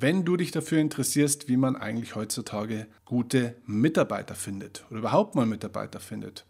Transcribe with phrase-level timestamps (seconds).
[0.00, 5.46] wenn du dich dafür interessierst, wie man eigentlich heutzutage gute Mitarbeiter findet oder überhaupt mal
[5.46, 6.46] Mitarbeiter findet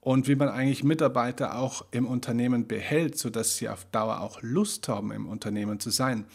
[0.00, 4.88] und wie man eigentlich Mitarbeiter auch im Unternehmen behält, sodass sie auf Dauer auch Lust
[4.88, 6.26] haben, im Unternehmen zu sein,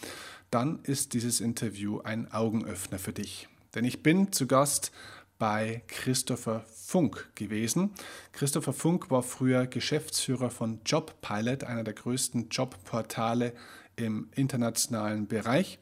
[0.50, 3.48] dann ist dieses Interview ein Augenöffner für dich.
[3.74, 4.90] Denn ich bin zu Gast
[5.38, 7.90] bei Christopher Funk gewesen.
[8.32, 13.52] Christopher Funk war früher Geschäftsführer von Jobpilot, einer der größten Jobportale
[13.96, 15.78] im internationalen Bereich.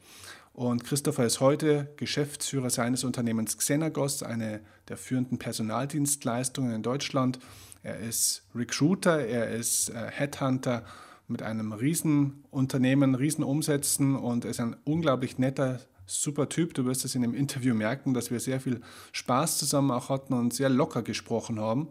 [0.53, 4.59] Und Christopher ist heute Geschäftsführer seines Unternehmens Xenagos, eine
[4.89, 7.39] der führenden Personaldienstleistungen in Deutschland.
[7.83, 10.83] Er ist Recruiter, er ist äh, Headhunter
[11.27, 16.73] mit einem Riesenunternehmen, Riesenumsätzen und ist ein unglaublich netter, super Typ.
[16.73, 18.81] Du wirst es in dem Interview merken, dass wir sehr viel
[19.13, 21.87] Spaß zusammen auch hatten und sehr locker gesprochen haben.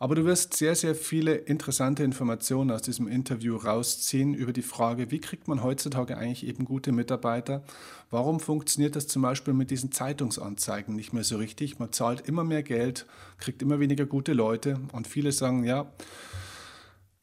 [0.00, 5.10] Aber du wirst sehr, sehr viele interessante Informationen aus diesem Interview rausziehen über die Frage,
[5.10, 7.64] wie kriegt man heutzutage eigentlich eben gute Mitarbeiter?
[8.10, 11.80] Warum funktioniert das zum Beispiel mit diesen Zeitungsanzeigen nicht mehr so richtig?
[11.80, 13.06] Man zahlt immer mehr Geld,
[13.38, 15.92] kriegt immer weniger gute Leute und viele sagen, ja,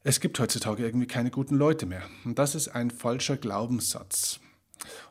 [0.02, 2.02] es gibt heutzutage irgendwie keine guten Leute mehr.
[2.24, 4.38] Und das ist ein falscher Glaubenssatz.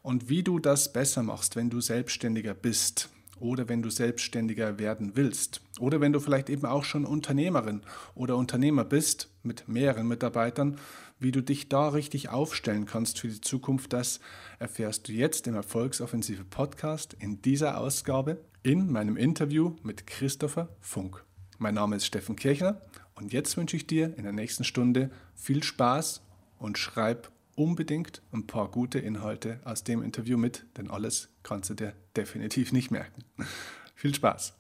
[0.04, 3.10] Und wie du das besser machst, wenn du selbstständiger bist,
[3.46, 7.82] oder wenn du selbstständiger werden willst oder wenn du vielleicht eben auch schon Unternehmerin
[8.16, 10.78] oder Unternehmer bist mit mehreren Mitarbeitern,
[11.20, 14.20] wie du dich da richtig aufstellen kannst für die Zukunft, das
[14.60, 21.24] erfährst du jetzt im Erfolgsoffensive Podcast in dieser Ausgabe in meinem Interview mit Christopher Funk.
[21.58, 22.82] Mein Name ist Steffen Kirchner
[23.14, 26.22] und jetzt wünsche ich dir in der nächsten Stunde viel Spaß
[26.58, 31.74] und schreib unbedingt ein paar gute Inhalte aus dem Interview mit, denn alles kannst du
[31.74, 33.24] dir definitiv nicht merken.
[33.96, 34.54] Viel Spaß!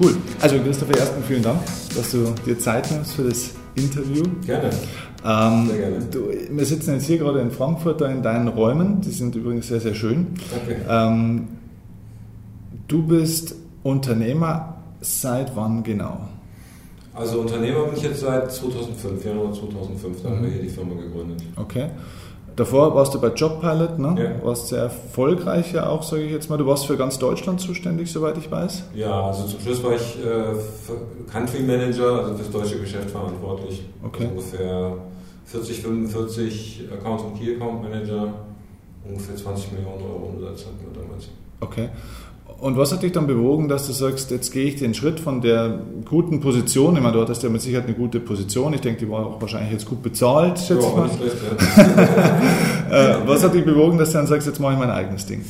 [0.00, 0.16] Cool.
[0.40, 1.60] Also Christopher, erstmal vielen Dank,
[1.94, 4.24] dass du dir Zeit nimmst für das Interview.
[4.44, 4.70] Gerne.
[5.24, 6.04] Ähm, sehr gerne.
[6.10, 9.00] Du, wir sitzen jetzt hier gerade in Frankfurt, da in deinen Räumen.
[9.00, 10.28] Die sind übrigens sehr, sehr schön.
[10.54, 10.76] Okay.
[10.88, 11.48] Ähm,
[12.88, 16.20] du bist Unternehmer seit wann genau?
[17.14, 20.34] Also Unternehmer bin ich jetzt seit 2005, Januar 2005, da mhm.
[20.34, 21.42] haben wir hier die Firma gegründet.
[21.56, 21.90] Okay.
[22.56, 24.14] Davor warst du bei Jobpilot, ne?
[24.40, 24.46] Ja.
[24.46, 26.56] Warst sehr erfolgreich ja auch, sage ich jetzt mal.
[26.56, 28.84] Du warst für ganz Deutschland zuständig, soweit ich weiß.
[28.94, 33.82] Ja, also zum Schluss war ich äh, Country Manager, also fürs deutsche Geschäft verantwortlich.
[34.04, 34.28] Okay.
[34.28, 34.96] Also ungefähr
[35.44, 38.32] 40, 45 Accounts und Key Account Manager,
[39.06, 41.28] ungefähr 20 Millionen Euro Umsatz hatten wir damals.
[41.60, 41.88] Okay.
[42.60, 45.40] Und was hat dich dann bewogen, dass du sagst, jetzt gehe ich den Schritt von
[45.40, 49.04] der guten Position, ich meine, du hattest ja mit Sicherheit eine gute Position, ich denke,
[49.04, 51.10] die war auch wahrscheinlich jetzt gut bezahlt, schätze ich mal.
[51.10, 51.36] Schlecht,
[51.76, 52.40] ja.
[52.90, 55.44] Äh, was hat dich bewogen, dass du dann sagst, jetzt mache ich mein eigenes Ding?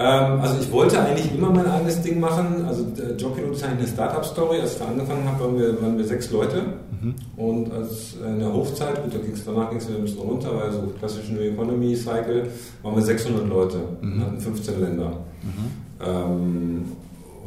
[0.00, 2.64] Ähm, also ich wollte eigentlich immer mein eigenes Ding machen.
[2.66, 2.86] Also
[3.18, 4.60] Jobpilot ist eigentlich eine Startup-Story.
[4.60, 6.62] Als ich da angefangen habe, waren wir, waren wir sechs Leute.
[7.02, 7.14] Mhm.
[7.36, 10.56] Und als in der Hochzeit, gut, da ging's, danach ging es wieder ein bisschen runter,
[10.56, 12.46] weil so klassischen New Economy Cycle,
[12.82, 14.12] waren wir 600 Leute mhm.
[14.12, 15.10] und hatten 15 Länder.
[15.42, 16.06] Mhm.
[16.06, 16.84] Ähm,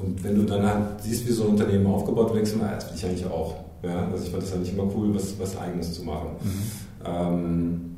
[0.04, 2.76] und wenn du dann halt siehst, wie so ein Unternehmen aufgebaut wird, denkst du, na,
[2.76, 3.56] das will ich eigentlich auch.
[3.82, 4.08] Ja?
[4.12, 6.28] Also ich fand das eigentlich immer cool, was, was Eigenes zu machen.
[6.44, 7.06] Mhm.
[7.06, 7.93] Ähm,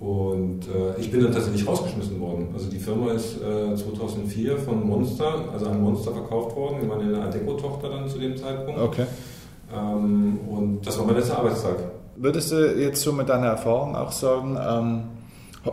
[0.00, 2.48] und äh, ich bin dann tatsächlich rausgeschmissen worden.
[2.52, 6.82] Also die Firma ist äh, 2004 von Monster, also an Monster verkauft worden.
[6.82, 8.80] Wir waren eine Adeco-Tochter dann zu dem Zeitpunkt.
[8.80, 9.06] Okay.
[9.72, 11.76] Ähm, und das war mein letzter Arbeitstag.
[12.16, 15.02] Würdest du jetzt so mit deiner Erfahrung auch sagen, ähm,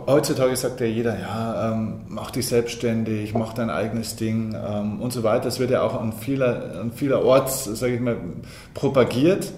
[0.06, 5.12] heutzutage sagt ja jeder, ja, ähm, mach dich selbstständig, mach dein eigenes Ding ähm, und
[5.12, 5.44] so weiter.
[5.44, 8.16] Das wird ja auch an, vieler, an vielerorts, sage ich mal,
[8.74, 9.52] propagiert.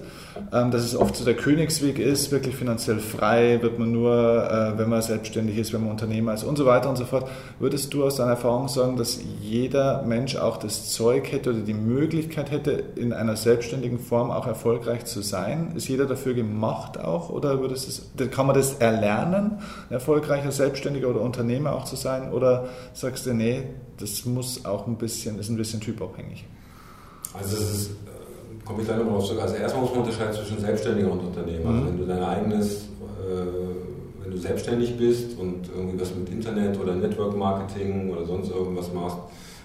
[0.53, 4.78] Ähm, dass es oft so der Königsweg ist, wirklich finanziell frei wird man nur, äh,
[4.78, 7.28] wenn man selbstständig ist, wenn man Unternehmer ist und so weiter und so fort.
[7.61, 11.75] Würdest du aus deiner Erfahrung sagen, dass jeder Mensch auch das Zeug hätte oder die
[11.75, 15.72] Möglichkeit hätte, in einer selbstständigen Form auch erfolgreich zu sein?
[15.77, 19.59] Ist jeder dafür gemacht auch oder würdest es, kann man das erlernen,
[19.91, 22.33] erfolgreicher Selbstständiger oder Unternehmer auch zu sein?
[22.33, 23.63] Oder sagst du, nee,
[23.98, 26.45] das muss auch ein bisschen, ist ein bisschen typabhängig?
[27.34, 27.91] Also es ist
[28.65, 29.43] komme ich gleich nochmal auf zurück.
[29.43, 31.69] Also erstmal muss man unterscheiden zwischen Selbstständiger und Unternehmer.
[31.69, 31.87] Also mhm.
[31.87, 36.81] Also wenn du dein eigenes, äh, wenn du selbstständig bist und irgendwie was mit Internet
[36.81, 39.19] oder Network Marketing oder sonst irgendwas machst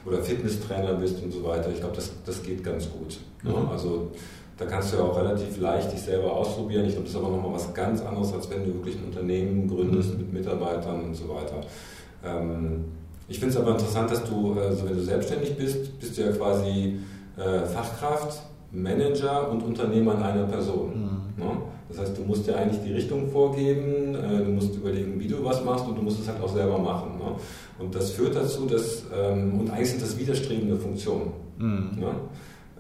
[0.06, 3.18] oder Fitnesstrainer bist und so weiter, ich glaube, das, das geht ganz gut.
[3.44, 3.52] Ne?
[3.52, 3.70] Mhm.
[3.70, 4.12] Also
[4.58, 6.86] da kannst du ja auch relativ leicht dich selber ausprobieren.
[6.86, 9.68] Ich glaube, das ist aber nochmal was ganz anderes, als wenn du wirklich ein Unternehmen
[9.70, 10.18] gründest mhm.
[10.18, 11.62] mit Mitarbeitern und so weiter.
[12.26, 12.86] Ähm,
[13.30, 16.32] ich finde es aber interessant, dass du, also wenn du selbstständig bist, bist du ja
[16.32, 17.00] quasi
[17.38, 20.90] äh, Fachkraft Manager und Unternehmer in einer Person.
[21.38, 21.44] Mhm.
[21.44, 21.52] Ne?
[21.90, 25.44] Das heißt, du musst ja eigentlich die Richtung vorgeben, äh, du musst überlegen, wie du
[25.44, 27.18] was machst und du musst es halt auch selber machen.
[27.18, 27.36] Ne?
[27.80, 31.32] Und das führt dazu, dass, ähm, und eigentlich sind das widerstrebende Funktionen.
[31.58, 32.00] Mhm.
[32.00, 32.12] Ne?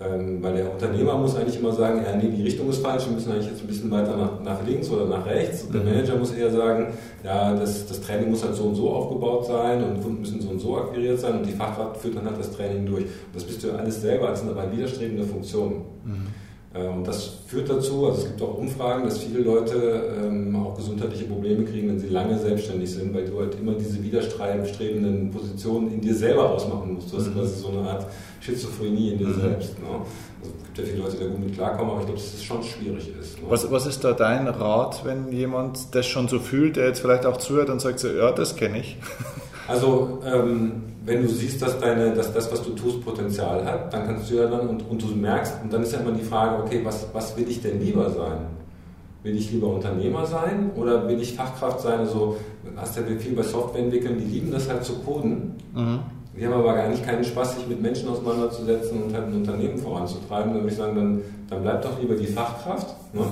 [0.02, 3.14] Ähm, weil der Unternehmer muss eigentlich immer sagen, ja, nee, die Richtung ist falsch, wir
[3.14, 5.64] müssen eigentlich jetzt ein bisschen weiter nach, nach links oder nach rechts.
[5.64, 5.90] Und der mhm.
[5.90, 9.84] Manager muss eher sagen, ja, das, das Training muss halt so und so aufgebaut sein
[9.84, 12.50] und Kunden müssen so und so akquiriert sein und die Fachkraft führt dann halt das
[12.52, 13.04] Training durch.
[13.04, 15.82] Und das bist du ja alles selber, das sind aber widerstrebende Funktionen.
[16.06, 16.28] Mhm.
[16.74, 20.76] Äh, und das führt dazu, also es gibt auch Umfragen, dass viele Leute ähm, auch
[20.76, 25.92] gesundheitliche Probleme kriegen, wenn sie lange selbstständig sind, weil du halt immer diese widerstrebenden Positionen
[25.92, 27.12] in dir selber ausmachen musst.
[27.12, 27.34] Du hast mhm.
[27.34, 28.06] quasi so eine Art
[28.40, 29.42] Schizophrenie in dir mhm.
[29.42, 29.80] selbst.
[29.80, 29.88] Ne?
[29.90, 32.34] Also es gibt ja viele Leute, die da gut mit klarkommen, aber ich glaube, dass
[32.34, 33.42] es schon schwierig ist.
[33.42, 33.46] Ne?
[33.50, 37.26] Was, was ist da dein Rat, wenn jemand das schon so fühlt, der jetzt vielleicht
[37.26, 38.98] auch zuhört und sagt so, ja, das kenne ich?
[39.68, 44.06] Also ähm, wenn du siehst, dass, deine, dass das, was du tust, Potenzial hat, dann
[44.06, 46.64] kannst du ja dann und, und du merkst, und dann ist ja immer die Frage,
[46.64, 48.46] okay, was, was will ich denn lieber sein?
[49.24, 52.00] Will ich lieber Unternehmer sein oder will ich Fachkraft sein?
[52.02, 52.38] Also
[52.78, 55.56] hast ja viel bei Software entwickeln, die lieben das halt zu coden.
[55.74, 56.00] Mhm.
[56.38, 60.54] Die haben aber eigentlich keinen Spaß, sich mit Menschen auseinanderzusetzen und halt ein Unternehmen voranzutreiben.
[60.54, 62.96] Dann würde ich sagen, dann, dann bleibt doch lieber die Fachkraft.
[63.14, 63.24] Ne?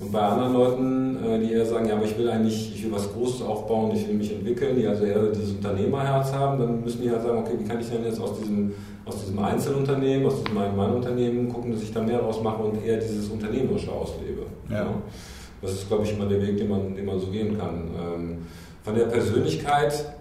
[0.00, 2.92] Und bei anderen Leuten, äh, die eher sagen, ja, aber ich will eigentlich, ich will
[2.92, 7.00] was Großes aufbauen, ich will mich entwickeln, die also eher dieses Unternehmerherz haben, dann müssen
[7.00, 8.72] die halt sagen, okay, wie kann ich denn jetzt aus diesem,
[9.04, 12.96] aus diesem Einzelunternehmen, aus diesem Ein-Mann-Unternehmen gucken, dass ich da mehr draus mache und eher
[12.96, 14.42] dieses Unternehmerische auslebe.
[14.68, 14.76] Ja.
[14.76, 14.94] ja.
[15.62, 17.88] Das ist, glaube ich, immer der Weg, den man, den man so gehen kann.
[17.98, 18.38] Ähm,
[18.82, 20.12] von der Persönlichkeit,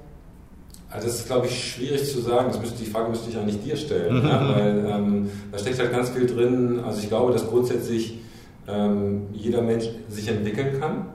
[0.90, 2.50] also das ist, glaube ich, schwierig zu sagen.
[2.50, 4.28] Das müsste, die Frage müsste ich eigentlich dir stellen, mhm.
[4.28, 6.80] ja, weil ähm, da steckt halt ganz viel drin.
[6.86, 8.20] Also ich glaube, dass grundsätzlich
[8.68, 11.06] ähm, jeder Mensch sich entwickeln kann.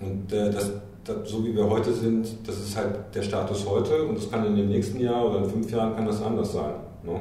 [0.00, 0.72] Und äh, das,
[1.04, 4.46] das, so wie wir heute sind, das ist halt der Status heute und das kann
[4.46, 6.74] in den nächsten Jahren oder in fünf Jahren kann das anders sein.
[7.02, 7.20] Ne?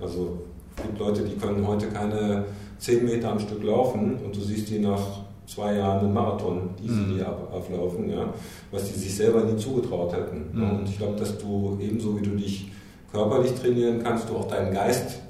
[0.00, 0.38] Also
[0.76, 2.44] es gibt Leute, die können heute keine
[2.78, 5.00] zehn Meter am Stück laufen und du siehst die nach
[5.46, 7.20] zwei Jahren einen Marathon, die sie mhm.
[7.22, 8.32] ab, ablaufen, ja,
[8.70, 10.58] was die sich selber nie zugetraut hätten.
[10.58, 10.66] Ne?
[10.66, 10.78] Mhm.
[10.78, 12.70] Und ich glaube, dass du ebenso wie du dich
[13.10, 15.20] körperlich trainieren kannst, du auch deinen Geist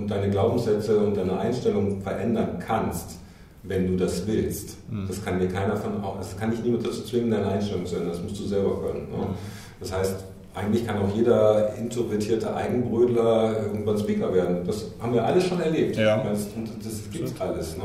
[0.00, 3.18] und deine Glaubenssätze und deine Einstellung verändern kannst,
[3.62, 4.76] wenn du das willst.
[4.90, 5.06] Mhm.
[5.06, 8.12] Das kann dir keiner von, das kann dich niemand dazu zwingen, deine Einstellung zu ändern.
[8.12, 9.08] Das musst du selber können.
[9.10, 9.18] Ne?
[9.18, 9.34] Mhm.
[9.80, 10.24] Das heißt,
[10.54, 14.64] eigentlich kann auch jeder introvertierte Eigenbrödler irgendwann Speaker werden.
[14.66, 15.96] Das haben wir alles schon erlebt.
[15.96, 16.22] Ja.
[16.24, 16.48] Das,
[16.82, 17.76] das gibt alles.
[17.76, 17.84] Ne?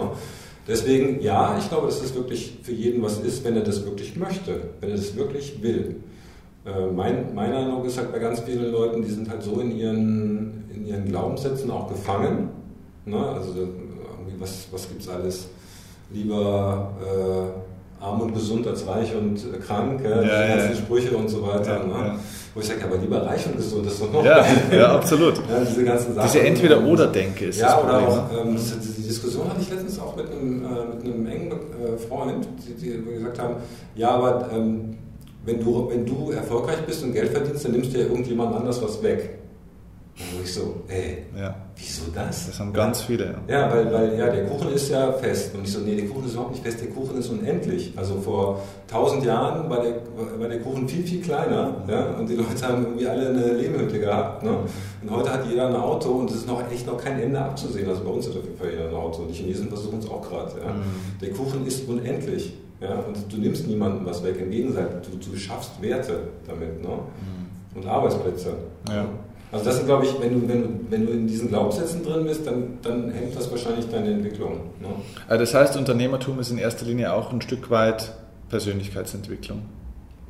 [0.67, 4.15] Deswegen, ja, ich glaube, dass das wirklich für jeden was ist, wenn er das wirklich
[4.15, 5.97] möchte, wenn er das wirklich will.
[6.65, 9.77] Äh, mein, mein Eindruck ist halt bei ganz vielen Leuten, die sind halt so in
[9.77, 12.49] ihren, in ihren Glaubenssätzen auch gefangen.
[13.05, 13.17] Ne?
[13.17, 15.47] Also irgendwie was, was gibt es alles?
[16.11, 21.17] Lieber äh, arm und gesund als reich und äh, krank, ja, diese ja, ganzen Sprüche
[21.17, 21.81] und so weiter.
[21.81, 22.19] Ja, ne?
[22.53, 25.37] Wo ich sage, aber lieber reich und gesund ist doch noch Ja, ja absolut.
[25.49, 26.27] ja, diese ganzen Sachen.
[26.27, 27.81] Diese Entweder-Oder-Denke ist ja.
[27.81, 31.51] Oder auch, ähm, die Diskussion hatte ich letztens auch mit einem, äh, mit einem engen
[31.51, 33.55] äh, Freund, die, die gesagt haben,
[33.95, 34.97] ja, aber ähm,
[35.43, 38.81] wenn du, wenn du erfolgreich bist und Geld verdienst, dann nimmst du ja irgendjemand anders
[38.81, 39.39] was weg.
[40.17, 41.53] Und ich so, ey, ja.
[41.75, 42.47] wieso das?
[42.47, 43.35] Das haben ganz viele.
[43.49, 45.53] Ja, weil, weil ja, der Kuchen ist ja fest.
[45.53, 47.91] Und ich so, nee, der Kuchen ist überhaupt nicht fest, der Kuchen ist unendlich.
[47.97, 49.95] Also vor tausend Jahren war der,
[50.39, 51.83] war der Kuchen viel, viel kleiner.
[51.89, 52.15] Ja?
[52.17, 54.41] Und die Leute haben irgendwie alle eine Lehmhütte gehabt.
[54.43, 54.57] Ne?
[55.01, 57.89] Und heute hat jeder ein Auto und es ist noch echt noch kein Ende abzusehen.
[57.89, 59.23] Also bei uns hat auf jeden Fall jeder ein Auto.
[59.23, 60.51] Und die Chinesen versuchen es auch gerade.
[60.65, 60.71] Ja?
[60.71, 61.19] Mhm.
[61.21, 62.53] Der Kuchen ist unendlich.
[62.79, 64.35] Ja, und du nimmst niemandem was weg.
[64.39, 66.89] Im Gegenteil, du, du schaffst Werte damit ne?
[66.89, 67.77] Mhm.
[67.81, 68.53] und Arbeitsplätze.
[68.87, 69.05] Ja.
[69.51, 72.25] Also das sind, glaube ich, wenn du, wenn, du, wenn du in diesen Glaubenssätzen drin
[72.25, 74.53] bist, dann, dann hemmt das wahrscheinlich deine Entwicklung.
[74.81, 74.87] Ne?
[75.27, 78.11] Also das heißt, Unternehmertum ist in erster Linie auch ein Stück weit
[78.49, 79.61] Persönlichkeitsentwicklung.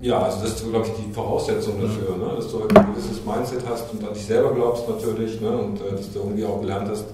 [0.01, 2.23] Ja, also das ist, glaube ich, die Voraussetzung dafür, mhm.
[2.23, 2.33] ne?
[2.35, 5.49] dass du halt ein gewisses Mindset hast und an dich selber glaubst natürlich ne?
[5.49, 7.05] und äh, dass du irgendwie auch gelernt hast,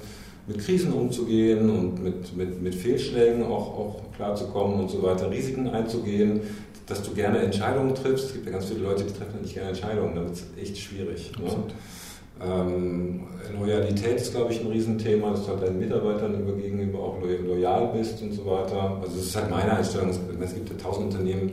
[0.48, 5.70] mit Krisen umzugehen und mit, mit, mit Fehlschlägen auch, auch klarzukommen und so weiter, Risiken
[5.70, 6.42] einzugehen,
[6.86, 8.28] dass du gerne Entscheidungen triffst.
[8.28, 10.78] Es gibt ja ganz viele Leute, die treffen nicht gerne Entscheidungen, dann wird es echt
[10.78, 11.32] schwierig.
[11.40, 11.50] Ne?
[12.44, 13.22] Ähm,
[13.60, 18.22] Loyalität ist, glaube ich, ein Riesenthema, dass du halt deinen Mitarbeitern gegenüber auch loyal bist
[18.22, 18.98] und so weiter.
[19.02, 20.10] Also das ist halt meine Einstellung.
[20.10, 21.52] Es gibt ja tausend Unternehmen,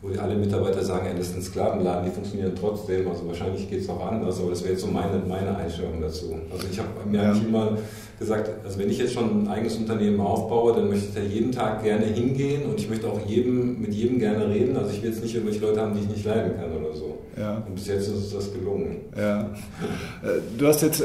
[0.00, 3.08] wo alle Mitarbeiter sagen, ey, das ist ein Sklavenladen, die funktionieren trotzdem.
[3.08, 6.34] Also wahrscheinlich geht es auch anders, aber das wäre jetzt so meine, meine Einstellung dazu.
[6.52, 7.30] Also ich habe mir ja.
[7.30, 7.78] eigentlich immer
[8.22, 11.52] gesagt, also wenn ich jetzt schon ein eigenes Unternehmen aufbaue, dann möchte ich da jeden
[11.52, 14.76] Tag gerne hingehen und ich möchte auch jedem, mit jedem gerne reden.
[14.76, 17.18] Also ich will jetzt nicht irgendwelche Leute haben, die ich nicht leiden kann oder so.
[17.38, 17.62] Ja.
[17.66, 19.02] Und bis jetzt ist uns das gelungen.
[19.16, 19.42] Ja.
[19.42, 21.04] Äh, du hast jetzt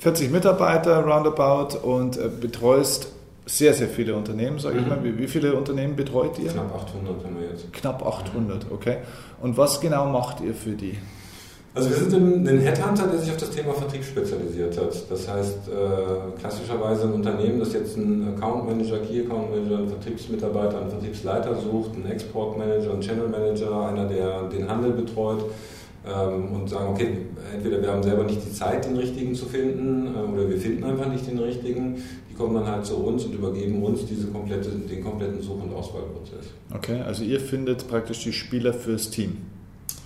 [0.00, 3.08] 40 Mitarbeiter roundabout und äh, betreust
[3.46, 4.82] sehr, sehr viele Unternehmen, sage mhm.
[4.82, 5.04] ich mal.
[5.04, 6.50] Wie, wie, viele Unternehmen betreut ihr?
[6.50, 7.72] Knapp 800 haben wir jetzt.
[7.72, 8.98] Knapp 800, okay.
[9.40, 10.98] Und was genau macht ihr für die?
[11.76, 14.94] Also wir sind ein Headhunter, der sich auf das Thema Vertrieb spezialisiert hat.
[15.10, 19.88] Das heißt, äh, klassischerweise ein Unternehmen, das jetzt einen Account Manager, Key Account Manager, einen
[19.88, 25.44] Vertriebsmitarbeiter, einen Vertriebsleiter sucht, einen Export Manager, einen Channel Manager, einer, der den Handel betreut
[26.06, 27.18] ähm, und sagen, okay,
[27.54, 30.82] entweder wir haben selber nicht die Zeit, den richtigen zu finden äh, oder wir finden
[30.82, 32.02] einfach nicht den richtigen.
[32.30, 35.74] Die kommen dann halt zu uns und übergeben uns diese komplette, den kompletten Such- und
[35.74, 36.46] Auswahlprozess.
[36.74, 39.36] Okay, also ihr findet praktisch die Spieler fürs Team.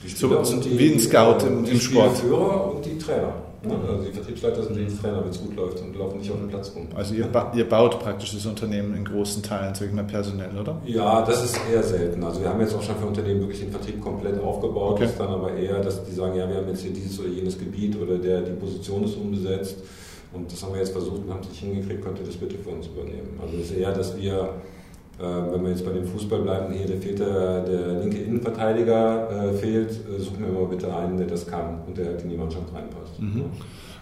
[0.03, 2.17] Die Spieler so, und die, wie ein Scout im, die im Sport.
[2.17, 3.35] Spielführer und die Trainer.
[3.63, 3.75] Ne?
[3.87, 6.49] Also die Vertriebsleiter sind die Trainer, wenn es gut läuft und laufen nicht auf dem
[6.49, 6.89] Platz rum.
[6.95, 10.57] Also ihr, ba ihr baut praktisch das Unternehmen in großen Teilen, sage ich mal, personell,
[10.59, 10.81] oder?
[10.87, 12.25] Ja, das ist eher selten.
[12.25, 14.93] Also wir haben jetzt auch schon für Unternehmen wirklich den Vertrieb komplett aufgebaut.
[14.93, 15.03] Okay.
[15.03, 17.29] Das ist dann aber eher, dass die sagen, ja, wir haben jetzt hier dieses oder
[17.29, 19.77] jenes Gebiet oder der, die Position ist umbesetzt.
[20.33, 22.57] Und das haben wir jetzt versucht und haben es nicht hingekriegt, könnt ihr das bitte
[22.57, 23.39] für uns übernehmen.
[23.43, 24.55] Also es ist eher, dass wir
[25.21, 29.53] wenn wir jetzt bei dem Fußball bleiben, hier der fehlt der, der linke Innenverteidiger äh,
[29.55, 32.73] fehlt, äh, suchen wir mal bitte einen, der das kann und der in die Mannschaft
[32.75, 33.21] reinpasst.
[33.21, 33.45] Mhm.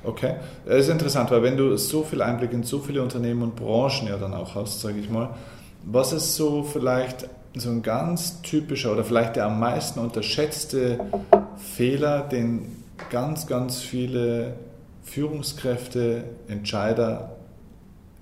[0.05, 3.57] Okay, das ist interessant, weil wenn du so viel Einblick in so viele Unternehmen und
[3.57, 5.31] Branchen ja dann auch hast, sage ich mal,
[5.85, 11.01] was ist so vielleicht so ein ganz typischer oder vielleicht der am meisten unterschätzte
[11.57, 14.55] Fehler, den ganz, ganz viele
[15.03, 17.38] Führungskräfte, Entscheider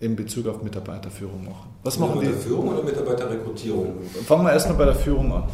[0.01, 1.71] in Bezug auf Mitarbeiterführung machen?
[1.83, 2.27] Was machen die?
[2.27, 3.95] Mitarbeiterführung oder Mitarbeiterrekrutierung?
[4.27, 5.45] Fangen wir erstmal bei der Führung an.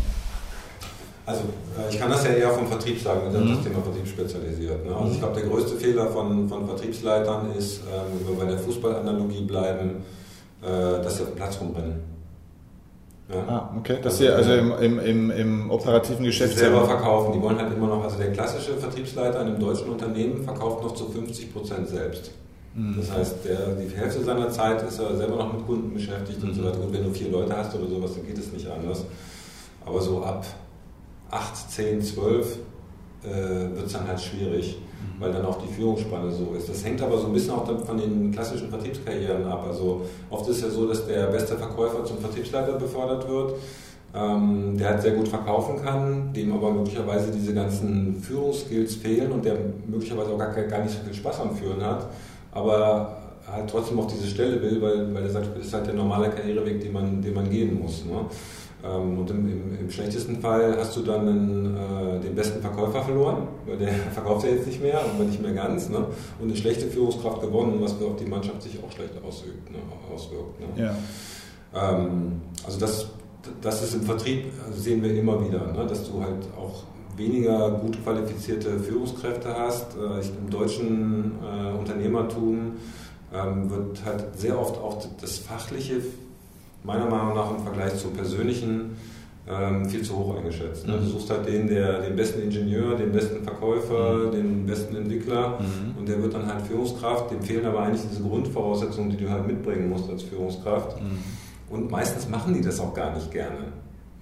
[1.24, 1.42] Also
[1.88, 3.54] ich kann das ja eher vom Vertrieb sagen, wir sind mhm.
[3.54, 4.84] das Thema Vertrieb spezialisiert.
[4.84, 4.94] Ne?
[4.94, 8.58] Also ich glaube, der größte Fehler von, von Vertriebsleitern ist, ähm, wenn wir bei der
[8.58, 10.02] Fußballanalogie bleiben,
[10.62, 10.66] äh,
[11.02, 12.00] dass sie auf dem Platz rumrennen.
[13.32, 13.44] Ja?
[13.48, 13.98] Ah, okay.
[14.02, 17.32] Dass also, sie also im, im, im, im operativen Geschäft selber verkaufen.
[17.34, 20.94] Die wollen halt immer noch, also der klassische Vertriebsleiter in einem deutschen Unternehmen verkauft noch
[20.94, 22.32] zu 50 Prozent selbst.
[22.74, 22.96] Mhm.
[22.96, 26.48] Das heißt, der, die Hälfte seiner Zeit ist er selber noch mit Kunden beschäftigt mhm.
[26.48, 26.78] und so weiter.
[26.78, 29.04] Gut, wenn du vier Leute hast oder sowas, dann geht es nicht anders.
[29.84, 30.46] Aber so ab
[31.30, 32.58] 8, 10, 12
[33.24, 33.28] äh,
[33.74, 35.20] wird es dann halt schwierig, mhm.
[35.20, 36.68] weil dann auch die Führungsspanne so ist.
[36.68, 39.64] Das hängt aber so ein bisschen auch von den klassischen Vertriebskarrieren ab.
[39.66, 43.54] Also oft ist es ja so, dass der beste Verkäufer zum Vertriebsleiter befördert wird.
[44.14, 49.42] Ähm, der halt sehr gut verkaufen kann, dem aber möglicherweise diese ganzen Führungsskills fehlen und
[49.42, 52.10] der möglicherweise auch gar, gar nicht so viel Spaß am Führen hat
[52.52, 53.16] aber
[53.50, 56.30] halt trotzdem auf diese Stelle will, weil, weil er sagt, das ist halt der normale
[56.30, 58.04] Karriereweg, den man, den man gehen muss.
[58.04, 58.24] Ne?
[58.84, 63.02] Ähm, und im, im, im, schlechtesten Fall hast du dann einen, äh, den besten Verkäufer
[63.02, 65.88] verloren, weil der verkauft ja jetzt nicht mehr, aber nicht mehr ganz.
[65.88, 65.98] Ne?
[66.40, 69.78] Und eine schlechte Führungskraft gewonnen, was auf die Mannschaft sich auch schlecht ausübt, ne?
[70.12, 70.60] auswirkt.
[70.60, 70.84] Ne?
[70.84, 70.94] Ja.
[71.74, 73.06] Ähm, also das,
[73.60, 75.86] das ist im Vertrieb, also sehen wir immer wieder, ne?
[75.86, 76.82] dass du halt auch
[77.16, 79.96] weniger gut qualifizierte Führungskräfte hast.
[79.96, 82.72] Äh, Im deutschen äh, Unternehmertum
[83.34, 86.00] ähm, wird halt sehr oft auch das Fachliche,
[86.84, 88.96] meiner Meinung nach im Vergleich zum Persönlichen,
[89.48, 90.86] ähm, viel zu hoch eingeschätzt.
[90.86, 90.94] Ne?
[90.94, 91.08] Du mhm.
[91.08, 94.32] suchst halt den, der, den besten Ingenieur, den besten Verkäufer, mhm.
[94.32, 95.98] den besten Entwickler mhm.
[95.98, 97.30] und der wird dann halt Führungskraft.
[97.30, 101.00] Dem fehlen aber eigentlich diese Grundvoraussetzungen, die du halt mitbringen musst als Führungskraft.
[101.00, 101.18] Mhm.
[101.70, 103.72] Und meistens machen die das auch gar nicht gerne.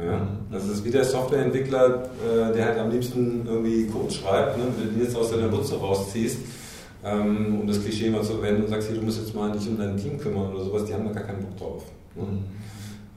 [0.05, 0.19] Ja?
[0.19, 0.53] Mhm.
[0.53, 4.65] Das ist wie der Softwareentwickler, äh, der halt am liebsten irgendwie Code schreibt, ne?
[4.77, 6.39] wenn du den jetzt aus deiner Nutze rausziehst,
[7.05, 9.69] ähm, um das Klischee mal zu verwenden und sagst, hier, du musst jetzt mal dich
[9.69, 11.83] um dein Team kümmern oder sowas, die haben da gar keinen Bock drauf.
[12.17, 12.23] Ne?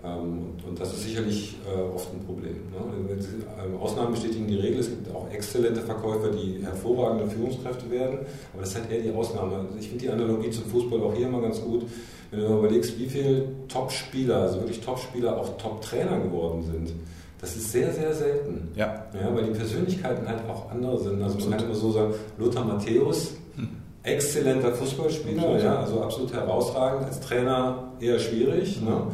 [0.04, 0.10] Mhm.
[0.10, 2.56] Ähm, und, das ist sicherlich äh, oft ein Problem.
[2.72, 3.18] Ne?
[3.64, 4.80] Ähm, Ausnahmen bestätigen die Regel.
[4.80, 8.20] Es gibt auch exzellente Verkäufer, die hervorragende Führungskräfte werden,
[8.54, 9.56] aber das ist halt eher die Ausnahme.
[9.56, 11.86] Also ich finde die Analogie zum Fußball auch hier immer ganz gut.
[12.32, 16.94] Wenn du überlegst, wie viele Top-Spieler, also wirklich Top-Spieler, auch Top-Trainer geworden sind,
[17.40, 18.72] das ist sehr, sehr selten.
[18.76, 19.06] Ja.
[19.14, 19.36] ja.
[19.36, 21.22] Weil die Persönlichkeiten halt auch andere sind.
[21.22, 23.68] Also man kann immer so sagen, Lothar Matthäus, hm.
[24.02, 28.82] exzellenter Fußballspieler, ja, also absolut herausragend, als Trainer eher schwierig.
[28.82, 29.08] Ne?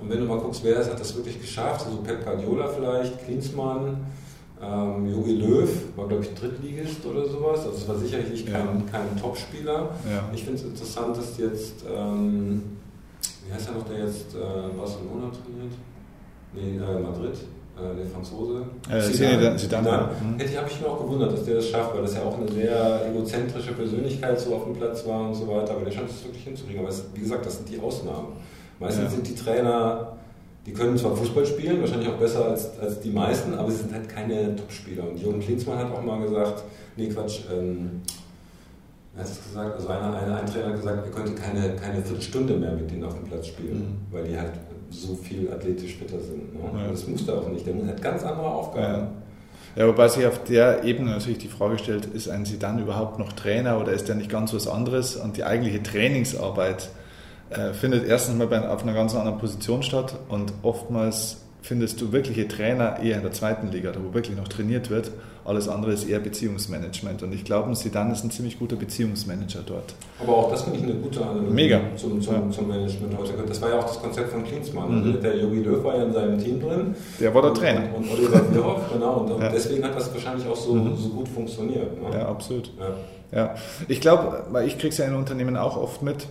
[0.00, 3.24] Und wenn du mal guckst, wer das hat das wirklich geschafft, also Pep Guardiola vielleicht,
[3.24, 3.98] Klinsmann,
[4.62, 7.60] ähm, Jogi Löw war, glaube ich, Drittligist oder sowas.
[7.60, 8.82] Also es war sicherlich kein, ja.
[8.90, 9.90] kein Topspieler.
[10.10, 10.28] Ja.
[10.34, 12.62] Ich finde es interessant, dass jetzt, ähm,
[13.46, 15.72] wie heißt er noch, der jetzt äh, Barcelona trainiert?
[16.52, 17.36] Nee, äh, Madrid,
[17.76, 18.66] äh, der Franzose.
[18.90, 19.56] Äh, Zidane.
[19.56, 20.08] Zidane.
[20.22, 20.38] Mhm.
[20.38, 22.36] Hätte ich, habe ich mir auch gewundert, dass der das schafft, weil das ja auch
[22.36, 25.72] eine sehr egozentrische Persönlichkeit so auf dem Platz war und so weiter.
[25.72, 26.80] Aber der scheint es wirklich hinzukriegen.
[26.80, 28.28] Aber es, wie gesagt, das sind die Ausnahmen.
[28.80, 29.10] Meistens ja.
[29.10, 30.16] sind die Trainer
[30.66, 33.92] die können zwar Fußball spielen, wahrscheinlich auch besser als, als die meisten, aber sie sind
[33.92, 35.08] halt keine Topspieler.
[35.08, 36.64] Und Jürgen Klinsmann hat auch mal gesagt,
[36.96, 38.02] nee Quatsch, ähm,
[39.16, 42.02] er hat es gesagt, also einer, ein, ein Trainer hat gesagt, er könnte keine, keine
[42.02, 44.14] Viertelstunde mehr mit denen auf dem Platz spielen, mhm.
[44.14, 44.52] weil die halt
[44.90, 46.54] so viel athletisch fitter sind.
[46.54, 46.60] Ne?
[46.60, 46.90] Ja.
[46.90, 49.02] Das muss er auch nicht, der hat ganz andere Aufgaben.
[49.02, 49.10] Ja.
[49.76, 53.20] Ja, wobei sich auf der Ebene natürlich die Frage stellt, ist ein Sie dann überhaupt
[53.20, 55.14] noch Trainer oder ist der nicht ganz was anderes?
[55.14, 56.90] Und die eigentliche Trainingsarbeit
[57.50, 62.12] äh, findet erstens mal bei, auf einer ganz anderen Position statt und oftmals findest du
[62.12, 65.10] wirkliche Trainer eher in der zweiten Liga, da wo wirklich noch trainiert wird.
[65.44, 67.22] Alles andere ist eher Beziehungsmanagement.
[67.22, 69.94] Und ich glaube, Sidan ist ein ziemlich guter Beziehungsmanager dort.
[70.20, 71.80] Aber auch das finde ich eine gute Analogie Mega.
[71.96, 72.50] Zum, zum, ja.
[72.50, 73.32] zum Management heute.
[73.46, 75.12] Das war ja auch das Konzept von Klinsmann.
[75.12, 75.20] Mhm.
[75.22, 76.94] Der Jogi Löw war ja in seinem Team drin.
[77.18, 77.82] Der war der Trainer.
[77.96, 79.14] Und, und Oliver Bierhoff, genau.
[79.14, 79.48] Und, ja.
[79.48, 80.96] deswegen hat das wahrscheinlich auch so, mhm.
[80.96, 82.00] so gut funktioniert.
[82.00, 82.18] Ne?
[82.18, 82.70] Ja, absolut.
[83.32, 83.38] Ja.
[83.38, 83.54] ja.
[83.88, 86.26] Ich glaube, weil ich kriege es ja in Unternehmen auch oft mit,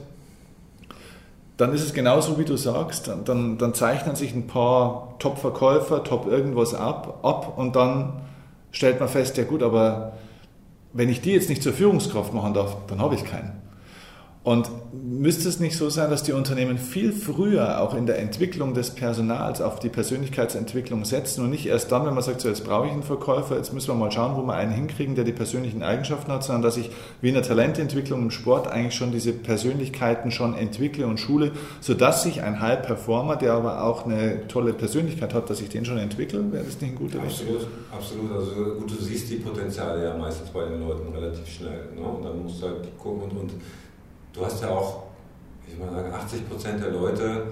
[1.60, 3.12] dann ist es genauso, wie du sagst.
[3.26, 8.22] Dann, dann zeichnen sich ein paar Top-Verkäufer, Top irgendwas ab, ab und dann
[8.72, 10.14] stellt man fest, ja gut, aber
[10.94, 13.62] wenn ich die jetzt nicht zur Führungskraft machen darf, dann habe ich keinen.
[14.42, 18.74] Und müsste es nicht so sein, dass die Unternehmen viel früher auch in der Entwicklung
[18.74, 22.64] des Personals auf die Persönlichkeitsentwicklung setzen und nicht erst dann, wenn man sagt, so jetzt
[22.64, 25.34] brauche ich einen Verkäufer, jetzt müssen wir mal schauen, wo wir einen hinkriegen, der die
[25.34, 29.34] persönlichen Eigenschaften hat, sondern dass ich wie in der Talententwicklung im Sport eigentlich schon diese
[29.34, 34.72] Persönlichkeiten schon entwickle und schule, sodass sich ein High Performer, der aber auch eine tolle
[34.72, 37.26] Persönlichkeit hat, dass ich den schon entwickle, wäre das nicht ein guter Weg?
[37.26, 38.32] Absolut, absolut.
[38.32, 41.90] Also gut, du siehst die Potenziale ja meistens bei den Leuten relativ schnell.
[41.94, 42.02] Ne?
[42.02, 43.52] Und dann musst du halt gucken und, und
[44.40, 45.04] du hast ja auch,
[45.68, 47.44] ich will mal sagen, 80 Prozent der Leute,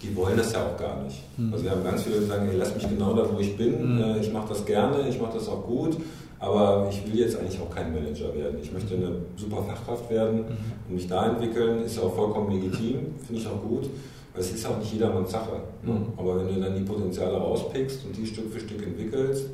[0.00, 1.22] die wollen das ja auch gar nicht.
[1.36, 1.52] Mhm.
[1.52, 3.96] Also wir haben ganz viele, die sagen, ey, lass mich genau da, wo ich bin,
[3.96, 4.20] mhm.
[4.20, 5.96] ich mache das gerne, ich mache das auch gut,
[6.38, 8.58] aber ich will jetzt eigentlich auch kein Manager werden.
[8.62, 10.56] Ich möchte eine super Fachkraft werden mhm.
[10.88, 13.88] und mich da entwickeln, ist ja auch vollkommen legitim, finde ich auch gut.
[14.32, 15.62] Weil es ist auch nicht jedermanns Sache.
[15.82, 15.92] Ne?
[15.92, 16.06] Mhm.
[16.18, 19.46] Aber wenn du dann die Potenziale rauspickst und die Stück für Stück entwickelst,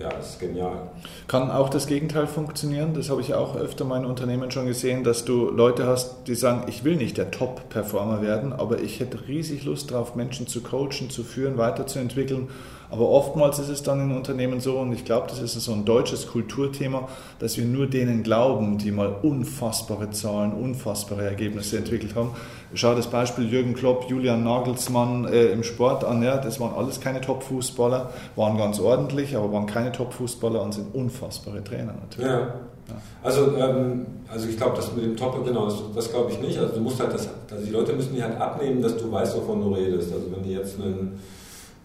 [0.00, 0.90] ja, das ist genial.
[1.26, 2.94] Kann auch das Gegenteil funktionieren?
[2.94, 6.34] Das habe ich auch öfter in meinen Unternehmen schon gesehen, dass du Leute hast, die
[6.34, 10.60] sagen, ich will nicht der Top-Performer werden, aber ich hätte riesig Lust darauf, Menschen zu
[10.60, 12.48] coachen, zu führen, weiterzuentwickeln
[12.90, 15.84] aber oftmals ist es dann in Unternehmen so, und ich glaube, das ist so ein
[15.84, 22.30] deutsches Kulturthema, dass wir nur denen glauben, die mal unfassbare Zahlen, unfassbare Ergebnisse entwickelt haben.
[22.74, 26.22] Schau das Beispiel Jürgen Klopp, Julian Nagelsmann äh, im Sport an.
[26.22, 30.94] Ja, das waren alles keine Top-Fußballer, waren ganz ordentlich, aber waren keine Top-Fußballer und sind
[30.94, 32.30] unfassbare Trainer natürlich.
[32.30, 32.54] Ja.
[32.88, 32.94] Ja.
[33.22, 36.58] Also, ähm, also ich glaube, das mit dem Top, genau, das, das glaube ich nicht.
[36.58, 39.36] Also du musst halt das, also die Leute müssen dir halt abnehmen, dass du weißt,
[39.36, 40.12] wovon du redest.
[40.12, 41.18] Also wenn die jetzt einen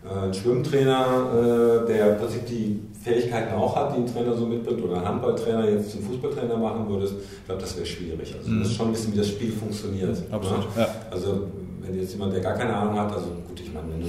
[0.09, 4.83] ein Schwimmtrainer, äh, der im Prinzip die Fähigkeiten auch hat, die ein Trainer so mitbringt,
[4.83, 8.35] oder ein Handballtrainer jetzt zum Fußballtrainer machen würdest, ich glaube, das wäre schwierig.
[8.37, 8.75] Also du musst mhm.
[8.75, 10.17] schon wissen, wie das Spiel funktioniert.
[10.31, 10.65] Absolut.
[10.77, 10.87] Ja?
[11.09, 11.47] Also
[11.81, 14.07] wenn jetzt jemand, der gar keine Ahnung hat, also gut, ich meine, wenn du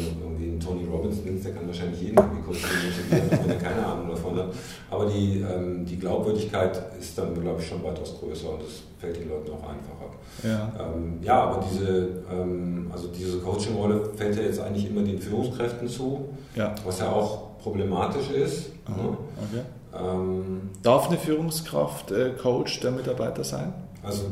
[0.75, 4.49] Tony Robbins nimmst, der kann wahrscheinlich jeden kurz motivieren, wenn er keine Ahnung davon hat.
[4.91, 9.17] Aber die, ähm, die Glaubwürdigkeit ist dann, glaube ich, schon weitaus größer und das fällt
[9.17, 10.11] den Leuten auch einfacher.
[10.43, 15.19] Ja, ähm, ja aber diese, ähm, also diese Coaching-Rolle fällt ja jetzt eigentlich immer den
[15.19, 16.75] Führungskräften zu, ja.
[16.85, 18.71] was ja auch problematisch ist.
[18.89, 19.17] Ne?
[19.37, 19.63] Okay.
[19.97, 23.73] Ähm, Darf eine Führungskraft äh, Coach der Mitarbeiter sein?
[24.03, 24.25] Also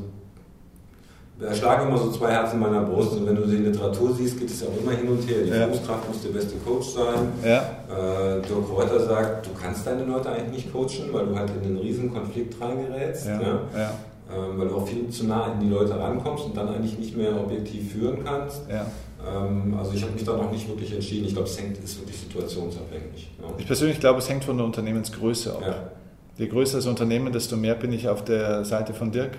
[1.43, 4.39] da schlagen immer so zwei Herzen in meiner Brust und wenn du die Literatur siehst,
[4.39, 5.43] geht es ja auch immer hin und her.
[5.45, 5.67] Die ja.
[5.67, 7.33] Führungskraft muss der beste Coach sein.
[7.45, 7.59] Ja.
[7.59, 11.69] Äh, Dirk Reuter sagt, du kannst deine Leute eigentlich nicht coachen, weil du halt in
[11.69, 13.27] einen riesen Konflikt reingerätst.
[13.27, 13.41] Ja.
[13.41, 13.91] ja.
[14.35, 17.17] Ähm, weil du auch viel zu nah an die Leute rankommst und dann eigentlich nicht
[17.17, 18.63] mehr objektiv führen kannst.
[18.71, 21.27] Ähm, also ich habe mich da noch nicht wirklich entschieden.
[21.27, 23.31] Ich glaube, es hängt, ist wirklich situationsabhängig.
[23.59, 25.93] Ich persönlich glaube, es hängt von der Unternehmensgröße ab.
[26.39, 29.33] Je größer das Unternehmen, desto mehr bin ich auf der Seite von Dirk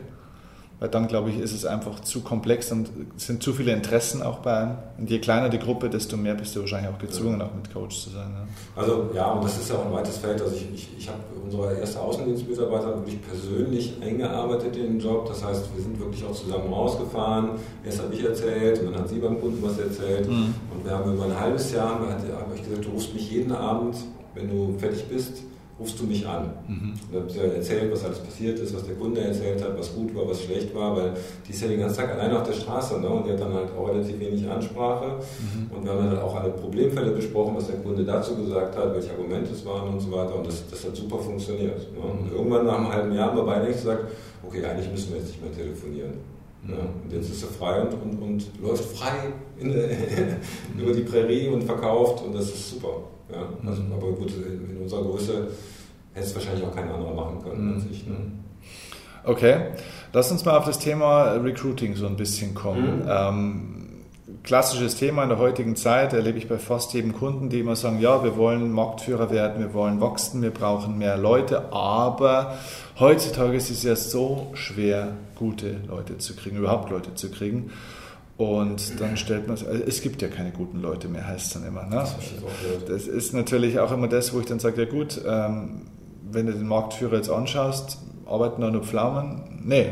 [0.80, 4.22] weil dann, glaube ich, ist es einfach zu komplex und es sind zu viele Interessen
[4.22, 4.78] auch bei einem.
[4.98, 7.46] Und je kleiner die Gruppe, desto mehr bist du wahrscheinlich auch gezwungen, ja.
[7.46, 8.34] auch mit Coach zu sein.
[8.34, 8.82] Ja.
[8.82, 10.42] Also ja, und das ist ja auch ein weites Feld.
[10.42, 15.26] Also ich, ich, ich habe unsere erste Außendienstmitarbeiter wirklich persönlich eingearbeitet in den Job.
[15.28, 17.52] Das heißt, wir sind wirklich auch zusammen rausgefahren.
[17.86, 20.28] Erst habe ich erzählt und dann hat sie beim Kunden was erzählt.
[20.28, 20.54] Mhm.
[20.74, 23.96] Und wir haben über ein halbes Jahr, habe ich gesagt, du rufst mich jeden Abend,
[24.34, 25.44] wenn du fertig bist,
[25.80, 26.52] rufst du mich an.
[26.68, 26.94] Mhm.
[27.12, 30.16] Und dann sie erzählt, was alles passiert ist, was der Kunde erzählt hat, was gut
[30.16, 31.14] war, was schlecht war, weil
[31.48, 33.10] die ist ja den ganzen Tag alleine auf der Straße ne?
[33.10, 35.08] und die hat dann halt auch relativ wenig Ansprache.
[35.08, 35.76] Mhm.
[35.76, 38.94] Und wir haben dann halt auch alle Problemfälle besprochen, was der Kunde dazu gesagt hat,
[38.94, 40.36] welche Argumente es waren und so weiter.
[40.36, 41.92] Und das, das hat super funktioniert.
[41.94, 42.00] Ne?
[42.00, 42.38] Und mhm.
[42.38, 44.06] irgendwann nach einem halben Jahr haben wir beide gesagt,
[44.46, 46.34] okay, eigentlich müssen wir jetzt nicht mehr telefonieren.
[46.68, 49.90] Ja, und jetzt ist er frei und, und, und läuft frei der,
[50.82, 53.04] über die Prärie und verkauft und das ist super.
[53.34, 53.94] Ja, also, mhm.
[53.94, 55.48] Aber gut, in unserer Größe
[56.14, 57.74] hätte es wahrscheinlich auch kein anderer machen können mhm.
[57.76, 58.08] als ich.
[58.08, 58.16] Ne?
[59.26, 59.68] Okay,
[60.12, 63.04] lass uns mal auf das Thema Recruiting so ein bisschen kommen.
[63.04, 63.10] Mhm.
[63.10, 63.84] Ähm,
[64.44, 68.00] klassisches Thema in der heutigen Zeit erlebe ich bei fast jedem Kunden, die immer sagen,
[68.00, 72.58] ja, wir wollen Marktführer werden, wir wollen wachsen, wir brauchen mehr Leute, aber
[73.00, 77.72] heutzutage ist es ja so schwer, gute Leute zu kriegen, überhaupt Leute zu kriegen.
[78.36, 81.54] Und dann stellt man es, also es gibt ja keine guten Leute mehr, heißt es
[81.54, 81.86] dann immer.
[81.86, 82.04] Ne?
[82.88, 85.84] Das ist natürlich auch immer das, wo ich dann sage, ja gut, ähm,
[86.32, 89.62] wenn du den Marktführer jetzt anschaust, arbeiten da nur Pflaumen?
[89.64, 89.88] Nee,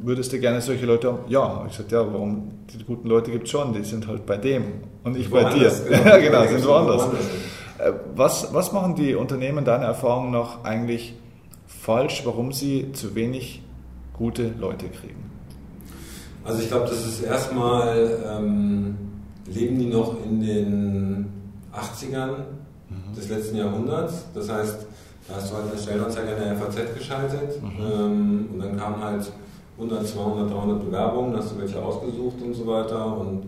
[0.00, 1.18] würdest du gerne solche Leute haben?
[1.28, 2.50] Ja, ich sagte, ja, warum?
[2.72, 4.64] Die guten Leute gibt es schon, die sind halt bei dem
[5.04, 5.70] und ich bei dir.
[5.70, 7.04] Genau, ja, genau, sind woanders.
[7.78, 11.14] Äh, was, was machen die Unternehmen deiner Erfahrung nach eigentlich
[11.66, 13.62] falsch, warum sie zu wenig
[14.12, 15.31] gute Leute kriegen?
[16.44, 18.96] Also ich glaube, das ist erstmal, ähm,
[19.46, 21.26] leben die noch in den
[21.72, 22.30] 80ern
[22.88, 23.14] mhm.
[23.14, 24.24] des letzten Jahrhunderts.
[24.34, 24.86] Das heißt,
[25.28, 27.70] da hast du halt eine Stellenanzeige in der FAZ geschaltet mhm.
[27.80, 29.30] ähm, und dann kamen halt
[29.78, 33.44] 100, 200, 300 Bewerbungen, hast du welche ausgesucht und so weiter und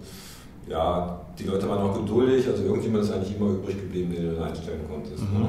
[0.68, 4.42] ja, die Leute waren auch geduldig, also irgendjemand ist eigentlich immer übrig geblieben, den du
[4.42, 5.22] einstellen konntest.
[5.30, 5.40] Mhm.
[5.40, 5.48] Ne?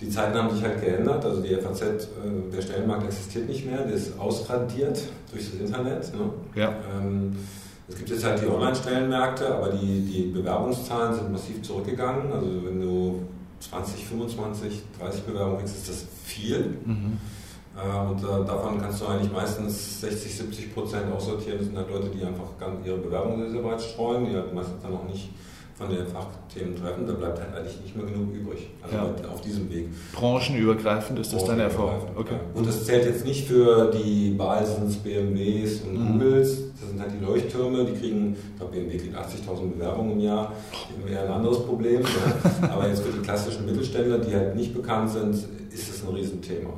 [0.00, 1.98] Die Zeiten haben sich halt geändert, also die FAZ, äh,
[2.52, 6.14] der Stellenmarkt existiert nicht mehr, der ist ausradiert durch das Internet.
[6.14, 6.30] Ne?
[6.54, 6.74] Ja.
[6.94, 7.36] Ähm,
[7.88, 12.32] es gibt jetzt halt die Online-Stellenmärkte, aber die, die Bewerbungszahlen sind massiv zurückgegangen.
[12.32, 13.22] Also wenn du
[13.58, 16.76] 20, 25, 30 Bewerbungen kriegst, ist das viel.
[16.84, 17.18] Mhm.
[17.76, 21.58] Äh, und äh, davon kannst du eigentlich meistens 60, 70 Prozent aussortieren.
[21.58, 22.46] Das sind halt Leute, die einfach
[22.84, 25.30] ihre Bewerbung sehr, sehr weit streuen, die halt meistens dann auch nicht
[25.80, 28.68] von den Fachthemen treffen, da bleibt halt eigentlich nicht mehr genug übrig.
[28.82, 29.28] Also ja.
[29.32, 29.88] auf diesem Weg.
[30.12, 32.02] Branchenübergreifend ist das deine Erfahrung?
[32.16, 32.34] Okay.
[32.34, 32.40] Ja.
[32.58, 36.12] Und das zählt jetzt nicht für die Balsens, BMWs und mhm.
[36.12, 36.72] Googles.
[36.78, 40.48] Das sind halt die Leuchttürme, die kriegen, ich glaube, BMW kriegt 80.000 Bewerbungen im Jahr.
[40.48, 42.02] Haben eher ein anderes Problem.
[42.02, 42.68] ja.
[42.68, 46.74] Aber jetzt für die klassischen Mittelständler, die halt nicht bekannt sind, ist es ein Riesenthema.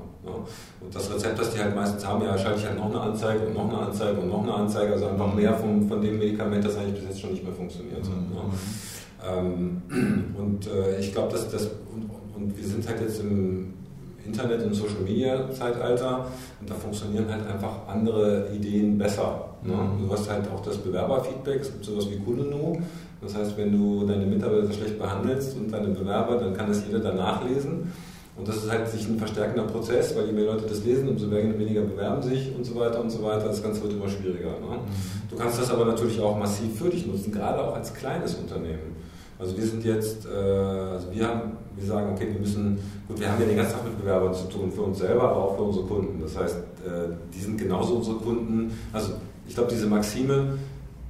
[0.80, 3.46] Und das Rezept, das die halt meistens haben, ja, schalte ich halt noch eine Anzeige
[3.46, 6.64] und noch eine Anzeige und noch eine Anzeige, also einfach mehr von, von dem Medikament,
[6.64, 8.04] das eigentlich bis jetzt schon nicht mehr funktioniert.
[8.04, 8.36] Mhm.
[8.36, 8.52] Ähm,
[10.38, 13.74] und äh, ich glaube, dass das, und, und, wir sind halt jetzt im
[14.24, 16.26] Internet- und Social-Media-Zeitalter
[16.60, 19.48] und da funktionieren halt einfach andere Ideen besser.
[19.62, 19.74] Ne?
[19.74, 20.06] Mhm.
[20.06, 22.80] Du hast halt auch das Bewerberfeedback, es gibt sowas wie Kununu.
[23.20, 26.98] Das heißt, wenn du deine Mitarbeiter schlecht behandelst und deine Bewerber, dann kann das jeder
[26.98, 27.92] danach lesen.
[28.36, 31.30] Und das ist halt sich ein verstärkender Prozess, weil je mehr Leute das lesen, umso
[31.30, 33.46] weniger bewerben sich und so weiter und so weiter.
[33.46, 34.52] Das Ganze wird immer schwieriger.
[34.52, 34.76] Ne?
[34.76, 35.28] Mhm.
[35.30, 38.96] Du kannst das aber natürlich auch massiv für dich nutzen, gerade auch als kleines Unternehmen.
[39.42, 42.78] Also wir sind jetzt, äh, also wir haben, wir sagen, okay, wir müssen,
[43.08, 45.36] gut, wir haben ja den ganzen Tag mit Bewerbern zu tun, für uns selber, aber
[45.36, 46.20] auch für unsere Kunden.
[46.20, 48.72] Das heißt, äh, die sind genauso unsere Kunden.
[48.92, 49.14] Also
[49.48, 50.58] ich glaube, diese Maxime,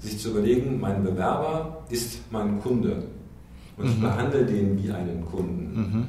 [0.01, 3.05] sich zu überlegen, mein Bewerber ist mein Kunde
[3.77, 4.01] und ich mhm.
[4.01, 5.75] behandle den wie einen Kunden.
[5.75, 6.09] Mhm.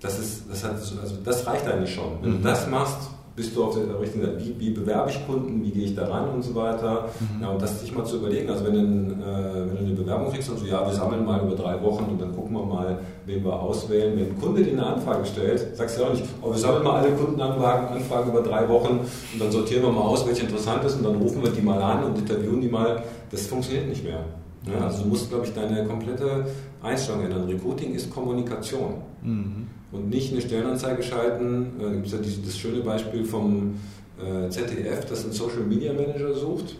[0.00, 2.22] Das, ist, das, hat, also das reicht eigentlich schon.
[2.22, 2.36] Wenn mhm.
[2.36, 4.40] du das machst, bist du auf der richtigen Seite.
[4.40, 7.08] Wie, wie bewerbe ich Kunden, wie gehe ich da ran und so weiter.
[7.20, 7.42] Mhm.
[7.42, 10.32] Ja, und das sich mal zu überlegen, also wenn, du, äh, wenn du eine Bewerbung
[10.32, 12.98] kriegst und so, ja, wir sammeln mal über drei Wochen und dann gucken wir mal,
[13.26, 14.18] wen wir auswählen.
[14.18, 16.82] Wenn ein Kunde dir eine Anfrage stellt, sagst du ja auch nicht, oh, wir sammeln
[16.82, 19.00] mal alle Kundenanfragen Anfragen über drei Wochen
[19.32, 21.80] und dann sortieren wir mal aus, welche interessant ist und dann rufen wir die mal
[21.80, 23.04] an und interviewen die mal.
[23.30, 24.24] Das funktioniert nicht mehr.
[24.66, 26.44] Ja, also du musst, glaube ich, deine komplette
[26.82, 27.44] Einstellung ändern.
[27.44, 28.94] Recruiting ist Kommunikation.
[29.22, 31.72] Mhm und nicht eine Stellenanzeige schalten.
[31.78, 33.76] Da gibt es ja dieses, das schöne Beispiel vom
[34.18, 36.76] äh, ZDF, das einen Social Media Manager sucht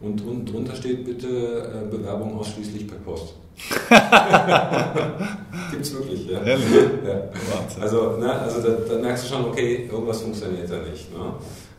[0.00, 3.34] und, und drunter steht bitte äh, Bewerbung ausschließlich per Post.
[5.70, 6.46] Gibt es wirklich, ja.
[6.46, 6.56] ja.
[7.80, 11.10] Also, ne, also da, da, merkst du schon, okay, irgendwas funktioniert da nicht.
[11.12, 11.32] Ne?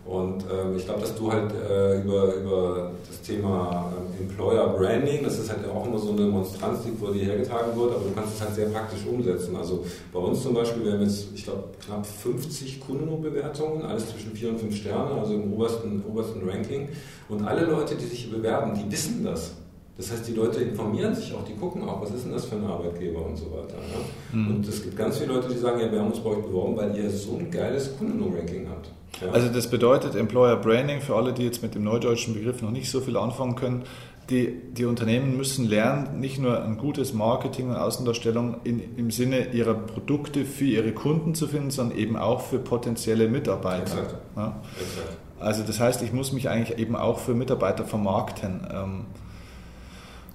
[0.08, 5.22] Und ähm, ich glaube, dass du halt äh, über, über das Thema ähm, Employer Branding,
[5.24, 8.14] das ist halt auch immer so eine Monstranz, die vor dir hergetragen wird, aber du
[8.16, 9.58] kannst es halt sehr praktisch umsetzen.
[9.58, 14.32] Also bei uns zum Beispiel, wir haben jetzt, ich glaube, knapp 50 Kununu-Bewertungen, alles zwischen
[14.32, 16.88] 4 und 5 Sterne, also im obersten, obersten Ranking.
[17.28, 19.52] Und alle Leute, die sich bewerben, die wissen das.
[19.98, 22.56] Das heißt, die Leute informieren sich auch, die gucken auch, was ist denn das für
[22.56, 23.78] ein Arbeitgeber und so weiter.
[23.78, 24.40] Ne?
[24.40, 24.56] Mhm.
[24.56, 26.78] Und es gibt ganz viele Leute, die sagen, ja, wir haben uns bei euch beworben,
[26.78, 28.92] weil ihr so ein geiles Kununu-Ranking habt.
[29.22, 29.32] Ja.
[29.32, 32.92] Also das bedeutet Employer Branding für alle, die jetzt mit dem neudeutschen Begriff noch nicht
[32.92, 33.84] so viel anfangen können.
[34.30, 39.54] Die, die Unternehmen müssen lernen, nicht nur ein gutes Marketing und Außendarstellung in, im Sinne
[39.54, 43.84] ihrer Produkte für ihre Kunden zu finden, sondern eben auch für potenzielle Mitarbeiter.
[43.84, 44.16] Exakt.
[44.36, 44.62] Ja?
[44.80, 45.18] Exakt.
[45.40, 48.68] Also das heißt, ich muss mich eigentlich eben auch für Mitarbeiter vermarkten.
[48.72, 49.06] Ähm,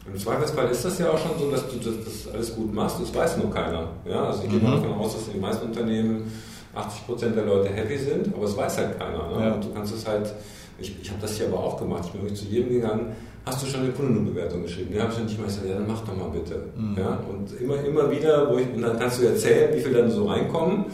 [0.07, 3.01] Im Zweifelsfall ist das ja auch schon so, dass du das, das alles gut machst,
[3.01, 3.89] das weiß nur keiner.
[4.05, 4.27] Ja?
[4.27, 4.83] Also ich gehe mal mhm.
[4.83, 6.33] davon aus, dass in den meisten Unternehmen
[6.75, 9.29] 80% der Leute happy sind, aber es weiß halt keiner.
[9.29, 9.47] Ne?
[9.47, 9.55] Ja.
[9.55, 10.33] Und du kannst es halt,
[10.79, 13.63] ich, ich habe das hier aber auch gemacht, ich bin wirklich zu jedem gegangen, hast
[13.63, 14.95] du schon eine Kundenbewertung geschrieben?
[14.95, 16.65] Ja, habe ich dann nicht mal gesagt, ja, dann mach doch mal bitte.
[16.77, 16.97] Mhm.
[16.99, 17.21] Ja?
[17.29, 20.27] Und immer, immer wieder, wo ich, und dann kannst du erzählen, wie viel dann so
[20.27, 20.87] reinkommen.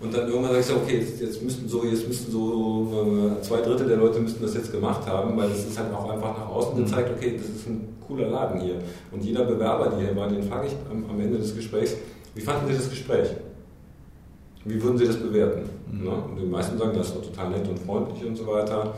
[0.00, 3.60] Und dann irgendwann sagst du, okay, jetzt, jetzt müssten so, jetzt müssten so äh, zwei
[3.60, 6.48] Drittel der Leute müssten das jetzt gemacht haben, weil es ist halt auch einfach nach
[6.48, 6.84] außen mhm.
[6.84, 8.76] gezeigt, okay, das ist ein cooler Laden hier.
[9.12, 11.96] Und jeder Bewerber, der hier war, den frage ich am, am Ende des Gesprächs,
[12.34, 13.28] wie fanden Sie das Gespräch?
[14.64, 15.68] Wie würden Sie das bewerten?
[15.90, 16.04] Mhm.
[16.04, 16.10] Ne?
[16.10, 18.94] Und die meisten sagen, das war total nett und freundlich und so weiter.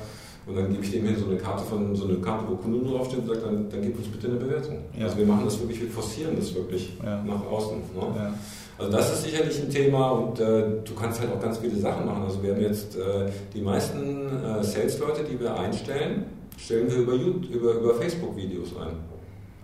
[0.46, 2.84] Und dann gebe ich dem hin so eine Karte von so eine Karte, wo Kunden
[2.84, 4.78] draufsteht und sage, dann, dann gib uns bitte eine Bewertung.
[4.96, 5.04] Ja.
[5.06, 7.22] Also wir machen das wirklich, wir forcieren das wirklich ja.
[7.24, 7.76] nach außen.
[7.78, 8.00] Ne?
[8.16, 8.34] Ja.
[8.82, 12.04] Also das ist sicherlich ein Thema und äh, du kannst halt auch ganz viele Sachen
[12.06, 12.24] machen.
[12.24, 16.24] Also wir haben jetzt äh, die meisten äh, Sales-Leute, die wir einstellen,
[16.58, 18.96] stellen wir über, YouTube, über, über Facebook-Videos ein.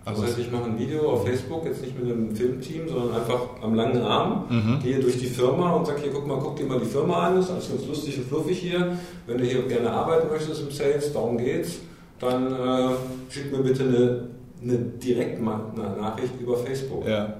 [0.05, 3.41] Das heißt, ich mache ein Video auf Facebook, jetzt nicht mit einem Filmteam, sondern einfach
[3.61, 4.79] am langen Arm, mhm.
[4.81, 7.35] gehe durch die Firma und sage hier, guck mal, guck dir mal die Firma an,
[7.35, 8.97] das ist alles ganz lustig und fluffig hier.
[9.27, 11.79] Wenn du hier gerne arbeiten möchtest im Sales, darum geht's,
[12.19, 12.89] dann äh,
[13.29, 14.29] schick mir bitte eine,
[14.63, 17.05] eine Direktnachricht über Facebook.
[17.07, 17.35] Ja.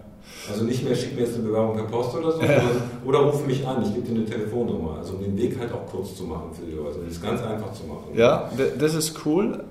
[0.50, 2.62] Also nicht mehr schick mir jetzt eine Bewerbung per Post oder so, ja.
[3.06, 4.98] oder ruf mich an, ich gebe dir eine Telefonnummer.
[5.00, 7.00] Also um den Weg halt auch kurz zu machen für die Leute.
[7.04, 8.16] Das ist ganz einfach zu machen.
[8.16, 9.64] Ja, das ist cool.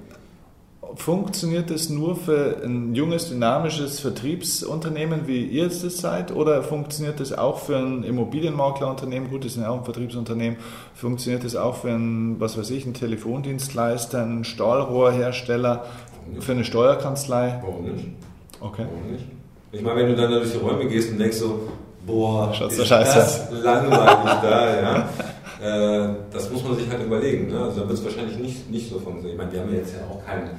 [0.94, 7.36] Funktioniert das nur für ein junges, dynamisches Vertriebsunternehmen, wie ihr es seid, oder funktioniert das
[7.36, 9.28] auch für ein Immobilienmaklerunternehmen?
[9.28, 10.58] Gut, das ist ja auch ein Vertriebsunternehmen.
[10.94, 15.84] Funktioniert das auch für ein, was weiß ich, ein Telefondienstleister, ein Stahlrohrhersteller,
[16.40, 17.60] für eine Steuerkanzlei?
[17.62, 18.06] Warum nicht?
[18.60, 18.86] Okay.
[18.90, 19.24] Warum nicht?
[19.70, 21.68] Ich meine, wenn du dann durch die Räume gehst und denkst so,
[22.06, 25.08] boah, Schaut's ist das langweilig da, ja.
[25.60, 27.48] Äh, das muss man sich halt überlegen.
[27.48, 27.58] Ne?
[27.58, 29.32] Also da wird es wahrscheinlich nicht, nicht so funktionieren.
[29.32, 30.50] Ich meine, wir haben ja jetzt ja auch kein,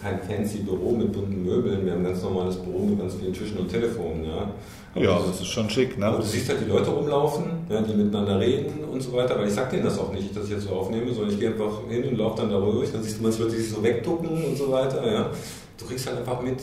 [0.00, 3.34] kein fancy Büro mit bunten Möbeln, wir haben ein ganz normales Büro mit ganz vielen
[3.34, 4.24] Tischen und Telefonen.
[4.24, 4.48] Ja,
[4.94, 5.98] aber ja das ist schon schick.
[5.98, 6.10] Ne?
[6.16, 9.52] Du siehst halt die Leute rumlaufen, ja, die miteinander reden und so weiter, weil ich
[9.52, 12.04] sag denen das auch nicht, dass ich jetzt so aufnehme, sondern ich gehe einfach hin
[12.04, 14.56] und laufe dann da ruhig, dann siehst du manche Leute, die sich so wegducken und
[14.56, 15.06] so weiter.
[15.06, 15.30] Ja.
[15.78, 16.62] Du kriegst halt einfach mit,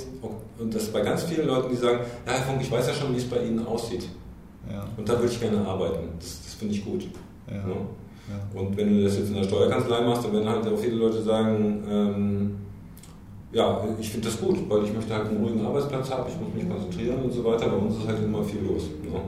[0.59, 3.13] und das bei ganz vielen Leuten, die sagen, ja Herr Funk, ich weiß ja schon,
[3.13, 4.07] wie es bei Ihnen aussieht.
[4.71, 4.85] Ja.
[4.97, 6.09] Und da würde ich gerne arbeiten.
[6.19, 7.05] Das, das finde ich gut.
[7.47, 7.55] Ja.
[7.57, 8.59] Ja.
[8.59, 11.21] Und wenn du das jetzt in der Steuerkanzlei machst, dann werden halt auch viele Leute
[11.21, 12.55] sagen, ähm,
[13.51, 16.53] ja, ich finde das gut, weil ich möchte halt einen ruhigen Arbeitsplatz haben, ich muss
[16.53, 17.67] mich konzentrieren und so weiter.
[17.67, 18.83] Bei uns ist halt immer viel los.
[19.03, 19.19] Ne?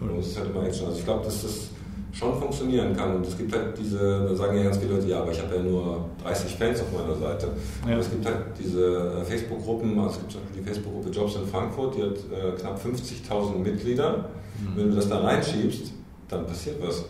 [0.00, 0.08] Cool.
[0.08, 0.86] Bei uns ist halt immer Action.
[0.86, 1.69] Also ich glaube, dass das
[2.12, 3.16] schon funktionieren kann.
[3.16, 5.54] Und es gibt halt diese, da sagen ja ganz viele Leute, ja, aber ich habe
[5.56, 7.48] ja nur 30 Fans auf meiner Seite.
[7.86, 7.92] Ja.
[7.92, 11.36] Aber es gibt halt diese äh, Facebook-Gruppen, also es gibt zum Beispiel die Facebook-Gruppe Jobs
[11.36, 14.30] in Frankfurt, die hat äh, knapp 50.000 Mitglieder.
[14.58, 14.76] Mhm.
[14.76, 15.92] Wenn du das da reinschiebst,
[16.28, 17.04] dann passiert was.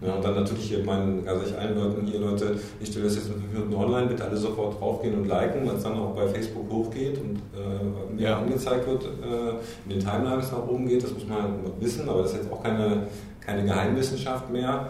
[0.00, 3.16] Ja, und dann natürlich hier meinen, also ich allen Leuten hier, Leute, ich stelle das
[3.16, 6.14] jetzt in fünf Minuten online, bitte alle sofort draufgehen und liken, weil es dann auch
[6.14, 8.38] bei Facebook hochgeht und äh, mir ja.
[8.38, 9.50] angezeigt wird, äh,
[9.84, 12.52] in den Timelines nach oben geht, das muss man halt wissen, aber das ist jetzt
[12.52, 13.08] auch keine,
[13.40, 14.88] keine Geheimwissenschaft mehr.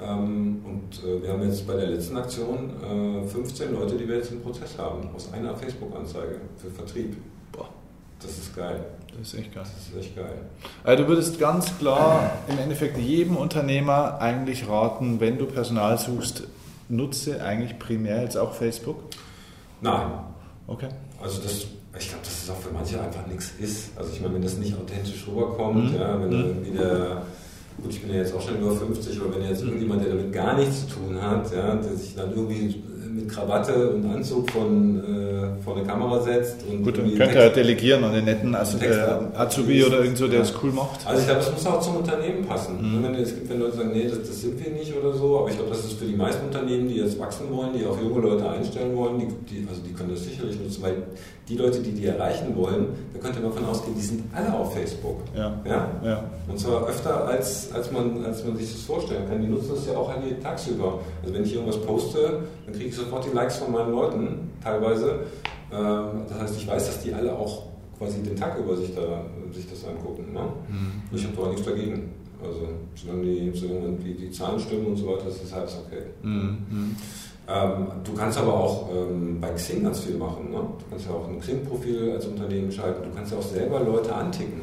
[0.00, 2.70] Ähm, und äh, wir haben jetzt bei der letzten Aktion
[3.28, 7.16] 15 äh, Leute, die wir jetzt im Prozess haben, aus einer Facebook-Anzeige für Vertrieb.
[8.20, 8.84] Das ist geil.
[9.16, 9.64] Das ist echt geil.
[9.64, 10.38] Das ist echt geil.
[10.84, 16.44] Also du würdest ganz klar im Endeffekt jedem Unternehmer eigentlich raten, wenn du Personal suchst,
[16.88, 18.96] nutze eigentlich primär jetzt auch Facebook?
[19.80, 20.10] Nein.
[20.66, 20.88] Okay.
[21.22, 21.52] Also das,
[21.98, 23.96] ich glaube, dass es auch für manche einfach nichts ist.
[23.96, 25.98] Also ich meine, wenn das nicht authentisch rüberkommt, mhm.
[25.98, 26.44] ja, wenn mhm.
[26.44, 27.22] irgendwie der
[27.82, 30.32] gut, ich bin ja jetzt auch schon über 50, aber wenn jetzt irgendjemand, der damit
[30.32, 34.98] gar nichts zu tun hat, ja, der sich dann irgendwie mit Krawatte und Anzug von,
[34.98, 36.64] äh, vor eine Kamera setzt.
[36.68, 40.28] Und Gut, dann könnte er delegieren an den netten also, äh, Azubi oder irgend so,
[40.28, 41.06] der es cool macht.
[41.06, 42.76] Also ich glaube, das muss auch zum Unternehmen passen.
[42.80, 43.02] Mhm.
[43.04, 45.48] Wenn, es gibt, wenn Leute sagen, nee, das, das, sind wir nicht oder so, aber
[45.48, 48.20] ich glaube, das ist für die meisten Unternehmen, die jetzt wachsen wollen, die auch junge
[48.20, 50.94] Leute einstellen wollen, die, die, also die können das sicherlich nutzen, weil
[51.48, 54.74] die Leute, die die erreichen wollen, da könnte man davon ausgehen, die sind alle auf
[54.74, 55.20] Facebook.
[55.34, 55.58] Ja.
[55.64, 55.90] ja?
[56.04, 56.24] ja.
[56.46, 59.40] Und zwar öfter, als, als, man, als man sich das vorstellen kann.
[59.40, 61.00] Die nutzen das ja auch tagsüber.
[61.22, 65.20] Also wenn ich irgendwas poste, dann kriege ich sofort die Likes von meinen Leuten, teilweise.
[65.72, 67.64] Ähm, das heißt, ich weiß, dass die alle auch
[67.98, 70.32] quasi den Tag über sich, da, sich das angucken.
[70.32, 70.40] Ne?
[70.40, 71.16] Mhm.
[71.16, 72.10] Ich habe doch nichts dagegen.
[72.42, 76.02] Also solange die, solange die, die Zahlen stimmen und so weiter, ist das alles okay.
[76.22, 76.58] Mhm.
[76.70, 76.96] mhm.
[77.50, 80.50] Ähm, du kannst aber auch ähm, bei Xing ganz viel machen.
[80.50, 80.58] Ne?
[80.58, 83.08] Du kannst ja auch ein Xing-Profil als Unternehmen schalten.
[83.08, 84.60] Du kannst ja auch selber Leute anticken.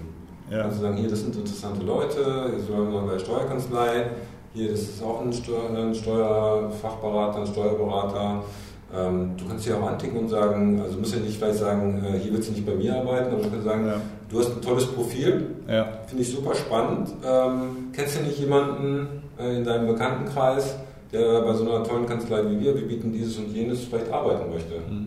[0.52, 0.62] Ja.
[0.62, 4.12] Also sagen, hier, das sind interessante Leute, jetzt sind wir bei Steuerkanzlei,
[4.56, 8.44] hier, das ist auch ein, Steuer, ein Steuerfachberater, ein Steuerberater.
[8.96, 12.02] Ähm, du kannst ja auch anticken und sagen, also du musst ja nicht gleich sagen,
[12.04, 14.02] äh, hier willst du nicht bei mir arbeiten, aber du kannst sagen, ja.
[14.30, 15.86] du hast ein tolles Profil, ja.
[16.08, 17.10] finde ich super spannend.
[17.26, 20.76] Ähm, kennst du nicht jemanden äh, in deinem Bekanntenkreis,
[21.12, 24.50] der bei so einer tollen Kanzlei wie wir, wir bieten dieses und jenes, vielleicht arbeiten
[24.50, 24.76] möchte.
[24.90, 25.05] Mhm.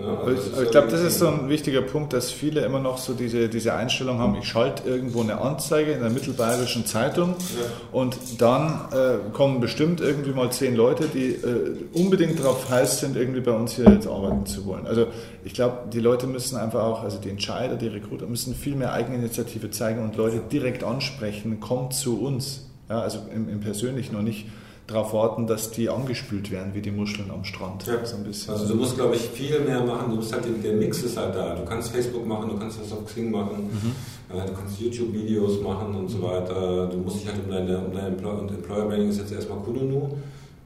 [0.00, 2.98] Ja, also ich, ich glaube, das ist so ein wichtiger Punkt, dass viele immer noch
[2.98, 7.66] so diese, diese Einstellung haben, ich schalte irgendwo eine Anzeige in der mittelbayerischen Zeitung ja.
[7.92, 13.16] und dann äh, kommen bestimmt irgendwie mal zehn Leute, die äh, unbedingt darauf heiß sind,
[13.16, 14.86] irgendwie bei uns hier jetzt arbeiten zu wollen.
[14.88, 15.06] Also
[15.44, 18.92] ich glaube, die Leute müssen einfach auch, also die Entscheider, die Recruiter müssen viel mehr
[18.92, 22.66] Eigeninitiative zeigen und Leute direkt ansprechen, kommt zu uns.
[22.88, 24.46] Ja, also im, im Persönlichen und nicht
[24.86, 27.86] darauf warten, dass die angespült werden, wie die Muscheln am Strand.
[27.86, 28.04] Ja.
[28.04, 28.52] So ein bisschen.
[28.52, 30.10] Also du musst, glaube ich, viel mehr machen.
[30.10, 31.54] Du bist halt, der Mix ist halt da.
[31.54, 33.92] Du kannst Facebook machen, du kannst das auf Xing machen, mhm.
[34.28, 36.86] du kannst YouTube-Videos machen und so weiter.
[36.88, 39.58] Du musst dich halt um deine, um dein Employer, und Employer Branding ist jetzt erstmal
[39.60, 40.18] Kununu,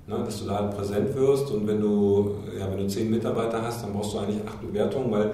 [0.09, 3.63] ne, dass du da halt präsent wirst und wenn du, ja, wenn du zehn Mitarbeiter
[3.63, 5.33] hast, dann brauchst du eigentlich acht Bewertungen, weil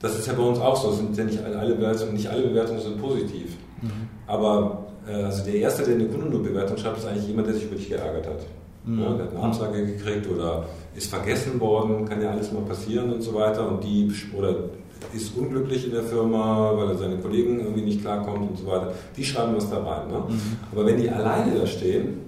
[0.00, 0.92] Das ist ja bei uns auch so.
[0.92, 3.56] Sind ja nicht alle Bewertungen, nicht alle Bewertungen sind positiv.
[3.82, 4.08] Mhm.
[4.26, 4.79] Aber äh,
[5.14, 8.46] also der erste, der eine Kundenbewertung schreibt, ist eigentlich jemand, der sich wirklich geärgert hat.
[8.84, 9.02] Mhm.
[9.02, 13.12] Ja, der hat eine Absage gekriegt oder ist vergessen worden, kann ja alles mal passieren
[13.12, 13.68] und so weiter.
[13.68, 14.54] Und die oder
[15.14, 18.92] ist unglücklich in der Firma, weil er seine Kollegen irgendwie nicht klarkommt und so weiter.
[19.16, 20.08] Die schreiben was da rein.
[20.08, 20.18] Ne?
[20.28, 20.40] Mhm.
[20.72, 22.18] Aber wenn die alleine da stehen,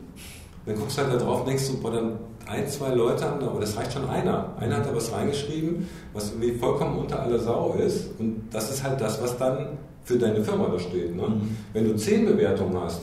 [0.66, 2.12] dann guckst du halt da drauf und denkst so, boah, dann
[2.47, 4.55] ein, zwei Leute haben da, aber das reicht schon einer.
[4.59, 8.11] Einer hat da was reingeschrieben, was irgendwie vollkommen unter aller Sau ist.
[8.18, 11.15] Und das ist halt das, was dann für deine Firma da steht.
[11.15, 11.29] Ne?
[11.29, 11.57] Mhm.
[11.73, 13.03] Wenn du zehn Bewertungen hast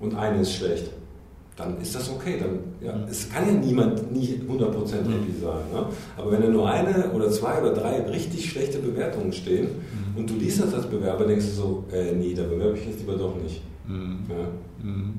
[0.00, 0.90] und eine ist schlecht,
[1.56, 2.38] dann ist das okay.
[2.40, 3.04] Dann, ja, mhm.
[3.10, 5.12] Es kann ja niemand nie 100% mhm.
[5.12, 5.64] happy sein.
[5.72, 5.86] Ne?
[6.16, 10.18] Aber wenn da nur eine oder zwei oder drei richtig schlechte Bewertungen stehen mhm.
[10.18, 13.00] und du liest das als Bewerber, denkst du so, äh, nee, da bewerbe ich jetzt
[13.00, 13.62] lieber doch nicht.
[13.86, 14.20] Mhm.
[14.28, 14.84] Ja.
[14.84, 15.14] Mhm.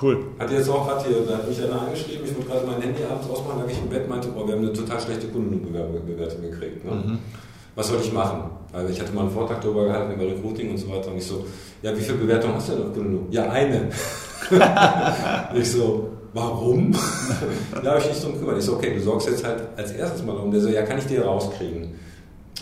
[0.00, 0.24] Cool.
[0.40, 3.04] Hat jetzt auch, hat, hier, da hat mich einer angeschrieben, ich wollte gerade mein Handy
[3.04, 6.84] abends ausmachen, lag ich im Bett, meinte, oh, wir haben eine total schlechte Kundenbewertung gekriegt.
[6.84, 6.90] Ne?
[6.90, 7.18] Mhm.
[7.74, 8.50] Was soll ich machen?
[8.72, 11.26] Also ich hatte mal einen Vortrag darüber gehalten über Recruiting und so weiter und ich
[11.26, 11.44] so,
[11.82, 13.26] ja, wie viele Bewertungen hast du denn auf Kununu?
[13.30, 13.88] Ja, eine.
[15.54, 16.92] ich so, warum?
[17.82, 18.58] da habe ich nicht drum gekümmert.
[18.58, 20.50] Ich so, okay, du sorgst jetzt halt als erstes mal um.
[20.50, 21.94] Der so, ja, kann ich dir rauskriegen?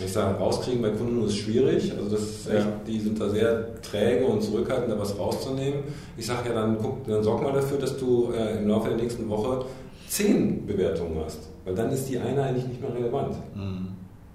[0.03, 1.93] Ich sage, rauskriegen bei Kunden ist schwierig.
[1.95, 2.71] Also das ist echt, ja.
[2.87, 5.83] die sind da sehr träge und zurückhaltend, da was rauszunehmen.
[6.17, 8.97] Ich sage ja, dann, guck, dann sorg mal dafür, dass du äh, im Laufe der
[8.97, 9.65] nächsten Woche
[10.07, 11.49] zehn Bewertungen hast.
[11.65, 13.35] Weil dann ist die eine eigentlich nicht mehr relevant.
[13.55, 13.87] Mhm.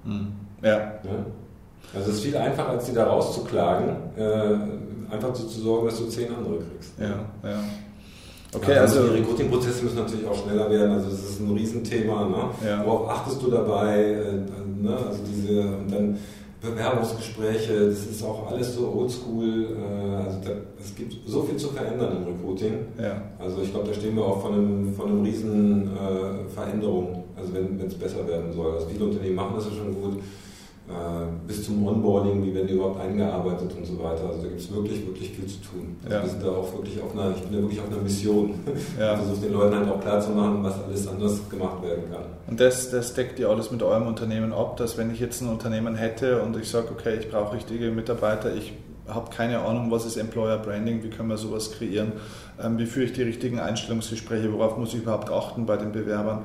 [0.05, 0.33] Mhm.
[0.63, 0.71] Ja.
[0.71, 1.27] ja.
[1.95, 5.99] Also es ist viel einfacher, als die da rauszuklagen, äh, einfach so zu sorgen, dass
[5.99, 6.93] du zehn andere kriegst.
[6.99, 7.65] Ja, ja.
[8.55, 10.93] Okay, also, also die Recruiting-Prozesse müssen natürlich auch schneller werden.
[10.93, 12.25] Also das ist ein Riesenthema.
[12.27, 12.69] Ne?
[12.69, 12.85] Ja.
[12.85, 14.03] Worauf achtest du dabei?
[14.05, 14.97] Äh, ne?
[14.97, 16.19] Also diese und dann
[16.61, 17.91] Bewerbungsgespräche.
[17.91, 19.77] Das ist auch alles so oldschool.
[19.77, 20.51] Äh, also da,
[20.83, 22.87] es gibt so viel zu verändern im Recruiting.
[22.99, 23.23] Ja.
[23.39, 27.25] Also ich glaube, da stehen wir auch von einem von einem riesen äh, Veränderung.
[27.37, 28.73] Also wenn es besser werden soll.
[28.73, 30.48] Also viele Unternehmen machen das ja schon gut äh,
[31.47, 34.29] bis zum Onboarding, wie werden die überhaupt eingearbeitet und so weiter.
[34.29, 35.97] Also da gibt es wirklich, wirklich viel zu tun.
[36.03, 36.23] Also ja.
[36.23, 38.55] Wir sind da auch wirklich auf einer, ich bin da wirklich auf einer Mission.
[38.99, 39.15] Ja.
[39.15, 42.23] Ich versuche den Leuten halt auch klar zu machen, was alles anders gemacht werden kann.
[42.47, 45.49] Und das, das deckt ihr alles mit eurem Unternehmen ab, dass wenn ich jetzt ein
[45.49, 48.73] Unternehmen hätte und ich sage, okay, ich brauche richtige Mitarbeiter, ich
[49.09, 52.13] habe keine Ahnung, was ist Employer Branding, wie können wir sowas kreieren,
[52.63, 56.45] ähm, wie führe ich die richtigen Einstellungsgespräche, worauf muss ich überhaupt achten bei den Bewerbern.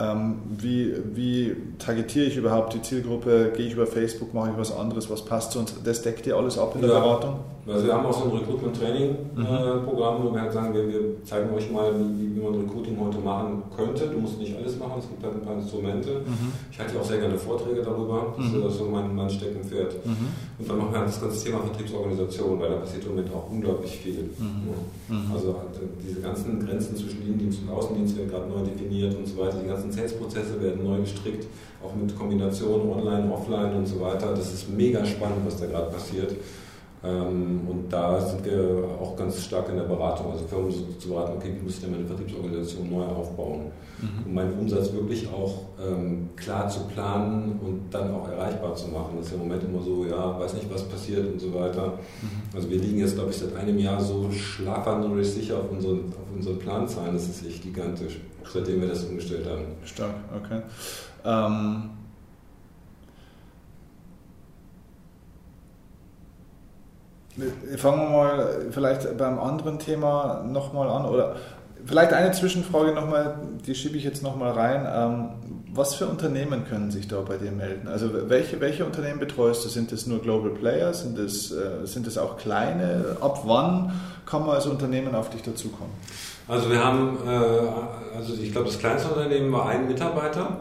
[0.00, 3.52] Ähm, wie, wie targetiere ich überhaupt die Zielgruppe?
[3.56, 5.74] Gehe ich über Facebook, mache ich was anderes, was passt zu uns?
[5.84, 6.98] Das deckt ihr alles ab in der ja.
[6.98, 7.36] Beratung?
[7.66, 10.24] Also wir haben auch so ein Recruitment-Training-Programm, mhm.
[10.24, 13.62] wo wir halt sagen, wir, wir zeigen euch mal, wie, wie, man Recruiting heute machen
[13.74, 14.06] könnte.
[14.08, 16.20] Du musst nicht alles machen, es gibt halt ein paar Instrumente.
[16.26, 16.52] Mhm.
[16.70, 18.66] Ich halte auch sehr gerne Vorträge darüber, das mhm.
[18.66, 20.04] ist so mein, mein Steckenpferd.
[20.04, 20.28] Mhm.
[20.58, 23.50] Und dann machen wir halt das ganze Thema Vertriebsorganisation, weil da passiert im Moment auch
[23.50, 24.28] unglaublich viel.
[24.38, 24.68] Mhm.
[24.68, 25.34] Ja.
[25.34, 29.38] Also halt diese ganzen Grenzen zwischen Innendienst und Außendienst werden gerade neu definiert und so
[29.38, 29.56] weiter.
[29.62, 31.46] Die ganzen ganzen Sales-Prozesse werden neu gestrickt,
[31.82, 34.34] auch mit Kombinationen online, offline und so weiter.
[34.34, 36.32] Das ist mega spannend, was da gerade passiert.
[37.04, 41.34] Ähm, und da sind wir auch ganz stark in der Beratung, also Firmen zu beraten,
[41.36, 43.66] okay, wie muss ich denn meine Vertriebsorganisation neu aufbauen,
[44.00, 44.26] mhm.
[44.26, 49.16] um meinen Umsatz wirklich auch ähm, klar zu planen und dann auch erreichbar zu machen.
[49.18, 51.88] Das ist ja im Moment immer so, ja, weiß nicht, was passiert und so weiter.
[52.22, 52.56] Mhm.
[52.56, 56.34] Also wir liegen jetzt, glaube ich, seit einem Jahr so schlafwandlerisch sicher auf unseren, auf
[56.34, 58.18] unseren Planzahlen, das ist echt gigantisch,
[58.50, 59.64] seitdem wir das umgestellt haben.
[59.84, 60.62] Stark, okay.
[61.26, 61.90] Ähm
[67.76, 71.36] Fangen wir mal vielleicht beim anderen Thema nochmal an oder
[71.84, 74.86] vielleicht eine Zwischenfrage nochmal, die schiebe ich jetzt nochmal rein.
[74.90, 75.28] Ähm,
[75.72, 77.88] was für Unternehmen können sich da bei dir melden?
[77.88, 79.68] Also welche, welche Unternehmen betreust du?
[79.68, 81.02] Sind das nur Global Players?
[81.02, 83.16] Sind das, äh, sind das auch kleine?
[83.20, 83.92] Ab wann
[84.24, 85.92] kann man als Unternehmen auf dich dazukommen?
[86.46, 90.60] Also wir haben, äh, also ich glaube das kleinste Unternehmen war ein Mitarbeiter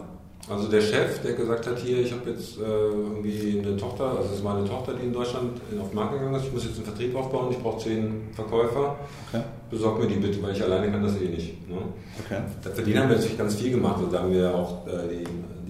[0.49, 4.29] also der Chef, der gesagt hat, hier, ich habe jetzt äh, irgendwie eine Tochter, also
[4.29, 6.75] es ist meine Tochter, die in Deutschland auf den Markt gegangen ist, ich muss jetzt
[6.75, 8.97] einen Vertrieb aufbauen, ich brauche zehn Verkäufer,
[9.29, 9.43] okay.
[9.69, 11.69] besorg mir die bitte, weil ich alleine kann das eh nicht.
[11.69, 11.77] Ne?
[12.25, 12.41] Okay.
[12.61, 15.23] Für den haben wir natürlich ganz viel gemacht, also da haben wir auch äh, die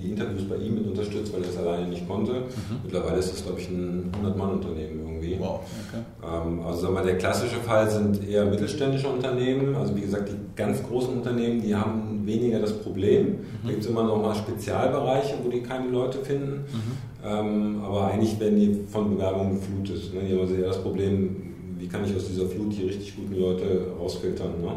[0.04, 2.34] die Interviews bei ihm mit unterstützt, weil er das alleine nicht konnte.
[2.34, 2.80] Mhm.
[2.84, 5.43] Mittlerweile ist das, glaube ich, ein 100-Mann-Unternehmen irgendwie.
[5.43, 6.48] Wow, okay.
[6.48, 9.76] Ähm, also sagen wir, der klassische Fall sind eher mittelständische Unternehmen.
[9.76, 13.28] Also wie gesagt, die ganz großen Unternehmen, die haben weniger das Problem.
[13.28, 13.38] Mhm.
[13.63, 16.65] Da gibt es immer noch mal Spezialbereiche, wo die keine Leute finden.
[16.72, 17.26] Mhm.
[17.26, 20.13] Ähm, aber eigentlich werden die von Bewerbungen geflutet.
[20.13, 20.22] Ne?
[20.28, 21.36] Die haben also eher das Problem,
[21.78, 24.62] wie kann ich aus dieser Flut die richtig guten Leute rausfiltern.
[24.62, 24.72] Ne?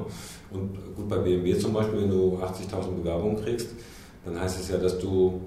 [0.51, 3.71] Und gut, bei BMW zum Beispiel, wenn du 80.000 Bewerbungen kriegst,
[4.25, 5.41] dann heißt es ja, dass du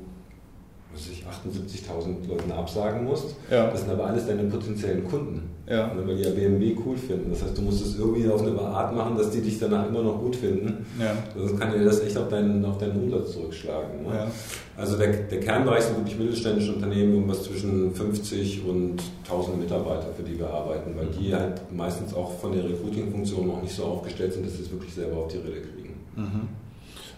[0.98, 3.36] 78.000 Leuten absagen musst.
[3.50, 3.70] Ja.
[3.70, 5.50] Das sind aber alles deine potenziellen Kunden.
[5.68, 5.92] Ja.
[5.96, 7.30] Weil die ja BMW cool finden.
[7.30, 10.02] Das heißt, du musst es irgendwie auf eine Art machen, dass die dich danach immer
[10.02, 10.86] noch gut finden.
[11.00, 11.16] Ja.
[11.38, 14.04] Sonst kann dir das echt auf deinen, auf deinen Umsatz zurückschlagen.
[14.04, 14.16] Ne?
[14.16, 14.28] Ja.
[14.76, 20.24] Also der, der Kernbereich sind wirklich mittelständische Unternehmen, irgendwas zwischen 50 und 1000 Mitarbeiter, für
[20.24, 24.34] die wir arbeiten, weil die halt meistens auch von der Recruiting-Funktion noch nicht so aufgestellt
[24.34, 25.96] sind, dass sie es wirklich selber auf die Rille kriegen.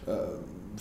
[0.07, 0.11] Äh,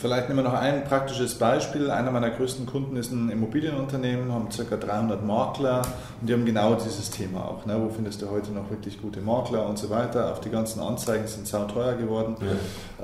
[0.01, 1.90] Vielleicht nehmen wir noch ein praktisches Beispiel.
[1.90, 4.76] Einer meiner größten Kunden ist ein Immobilienunternehmen, haben ca.
[4.76, 5.82] 300 Makler
[6.20, 7.66] und die haben genau dieses Thema auch.
[7.66, 7.78] Ne?
[7.78, 10.32] Wo findest du heute noch wirklich gute Makler und so weiter?
[10.32, 12.36] Auch die ganzen Anzeigen sind sau teuer geworden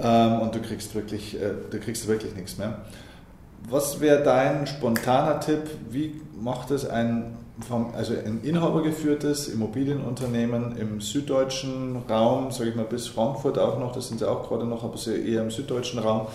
[0.02, 2.78] ähm, und du kriegst wirklich, äh, du kriegst wirklich nichts mehr.
[3.68, 5.64] Was wäre dein spontaner Tipp?
[5.90, 7.36] Wie macht es ein,
[7.94, 14.08] also ein inhabergeführtes Immobilienunternehmen im süddeutschen Raum, sage ich mal bis Frankfurt auch noch, das
[14.08, 16.28] sind sie auch gerade noch, aber eher im süddeutschen Raum.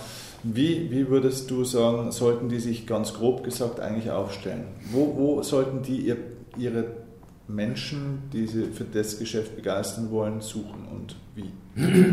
[0.43, 4.63] Wie, wie würdest du sagen, sollten die sich ganz grob gesagt eigentlich aufstellen?
[4.91, 6.17] Wo, wo sollten die ihr,
[6.57, 6.85] ihre
[7.47, 11.51] Menschen, die sie für das Geschäft begeistern wollen, suchen und wie?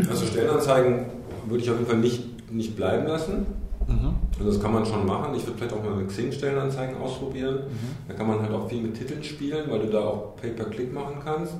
[0.09, 1.05] Also Stellenanzeigen
[1.47, 3.45] würde ich auf jeden Fall nicht, nicht bleiben lassen.
[3.89, 4.13] Mhm.
[4.37, 5.33] Also das kann man schon machen.
[5.35, 7.59] Ich würde vielleicht auch mal mit Xing-Stellenanzeigen ausprobieren.
[8.07, 11.15] Da kann man halt auch viel mit Titeln spielen, weil du da auch Pay-per-Click machen
[11.23, 11.53] kannst.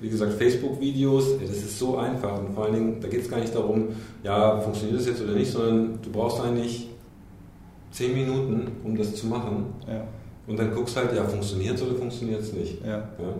[0.00, 2.38] Wie gesagt, Facebook-Videos, das ist so einfach.
[2.38, 3.88] Und vor allen Dingen, da geht es gar nicht darum,
[4.22, 6.88] ja, funktioniert das jetzt oder nicht, sondern du brauchst eigentlich
[7.92, 9.66] 10 Minuten, um das zu machen.
[9.88, 10.04] Ja,
[10.46, 12.84] Und dann guckst halt, ja, funktioniert es oder funktioniert es nicht.
[12.84, 13.34] ja, Ja.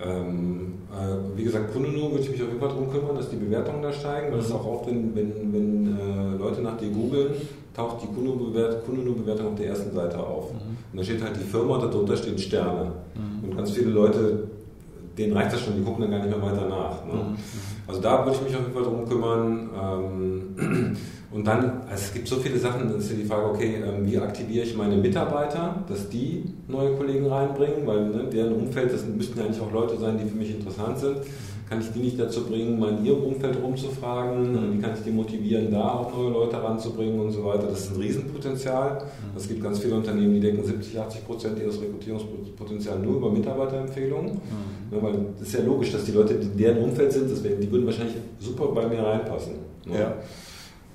[0.00, 3.36] Ähm, äh, wie gesagt, Kununu würde ich mich auf jeden Fall darum kümmern, dass die
[3.36, 6.90] Bewertungen da steigen, weil es ist auch oft, wenn, wenn, wenn äh, Leute nach dir
[6.90, 7.32] googeln,
[7.74, 10.50] taucht die Kununu-Bewertung auf der ersten Seite auf.
[10.50, 12.92] Und da steht halt die Firma und darunter stehen Sterne.
[13.42, 14.48] Und ganz viele Leute,
[15.16, 17.04] denen reicht das schon, die gucken dann gar nicht mehr weiter nach.
[17.04, 17.36] Ne?
[17.86, 19.70] Also da würde ich mich auf jeden Fall darum kümmern.
[20.56, 20.96] Ähm,
[21.30, 24.06] und dann, also es gibt so viele Sachen, dann ist ja die Frage, okay, ähm,
[24.06, 29.04] wie aktiviere ich meine Mitarbeiter, dass die neue Kollegen reinbringen, weil ne, deren Umfeld, das
[29.04, 31.18] müssten ja eigentlich auch Leute sein, die für mich interessant sind.
[31.68, 34.72] Kann ich die nicht dazu bringen, mal in ihrem Umfeld rumzufragen?
[34.72, 37.66] Wie kann ich die motivieren, da auch neue Leute ranzubringen und so weiter?
[37.66, 39.02] Das ist ein Riesenpotenzial.
[39.36, 44.40] Es gibt ganz viele Unternehmen, die decken 70, 80 Prozent ihres Rekrutierungspotenzials nur über Mitarbeiterempfehlungen.
[44.90, 47.44] Ja, weil das ist ja logisch, dass die Leute, die in deren Umfeld sind, das
[47.44, 49.52] wären, die würden wahrscheinlich super bei mir reinpassen.
[49.84, 49.98] Ne?
[49.98, 50.14] Ja.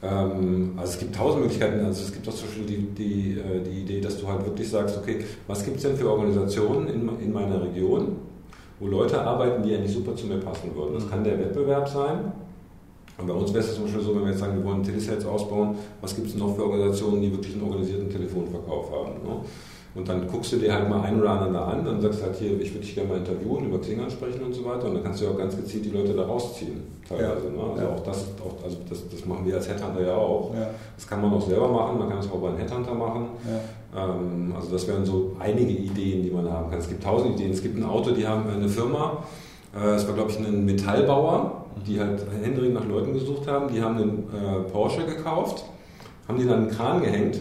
[0.03, 1.85] Ähm, also es gibt tausend Möglichkeiten.
[1.85, 4.69] Also es gibt auch zum Beispiel die, die, äh, die Idee, dass du halt wirklich
[4.69, 8.17] sagst, okay, was gibt es denn für Organisationen in, in meiner Region,
[8.79, 10.95] wo Leute arbeiten, die eigentlich super zu mir passen würden.
[10.95, 12.33] Das kann der Wettbewerb sein.
[13.17, 15.25] Und bei uns wäre es zum Beispiel so, wenn wir jetzt sagen, wir wollen Telesales
[15.25, 19.11] ausbauen, was gibt es noch für Organisationen, die wirklich einen organisierten Telefonverkauf haben.
[19.23, 19.35] Ne?
[19.95, 22.35] Und dann guckst du dir halt mal ein oder andere an, dann sagst du halt
[22.37, 24.87] hier, ich würde dich gerne mal interviewen, über Xing ansprechen und so weiter.
[24.87, 27.51] Und dann kannst du ja auch ganz gezielt die Leute da rausziehen, teilweise.
[27.51, 27.61] Ne?
[27.71, 27.89] Also Ja.
[27.93, 30.51] auch das, auch, also das, das machen wir als Headhunter ja auch.
[30.55, 30.71] Ja.
[30.95, 33.27] Das kann man auch selber machen, man kann es auch bei einem Headhunter machen.
[33.93, 34.05] Ja.
[34.15, 36.79] Ähm, also das wären so einige Ideen, die man haben kann.
[36.79, 37.51] Es gibt tausend Ideen.
[37.51, 39.23] Es gibt ein Auto, die haben eine Firma,
[39.79, 43.71] äh, es war glaube ich ein Metallbauer, die halt händeringend nach Leuten gesucht haben.
[43.71, 45.65] Die haben einen äh, Porsche gekauft,
[46.27, 47.37] haben den an einen Kran gehängt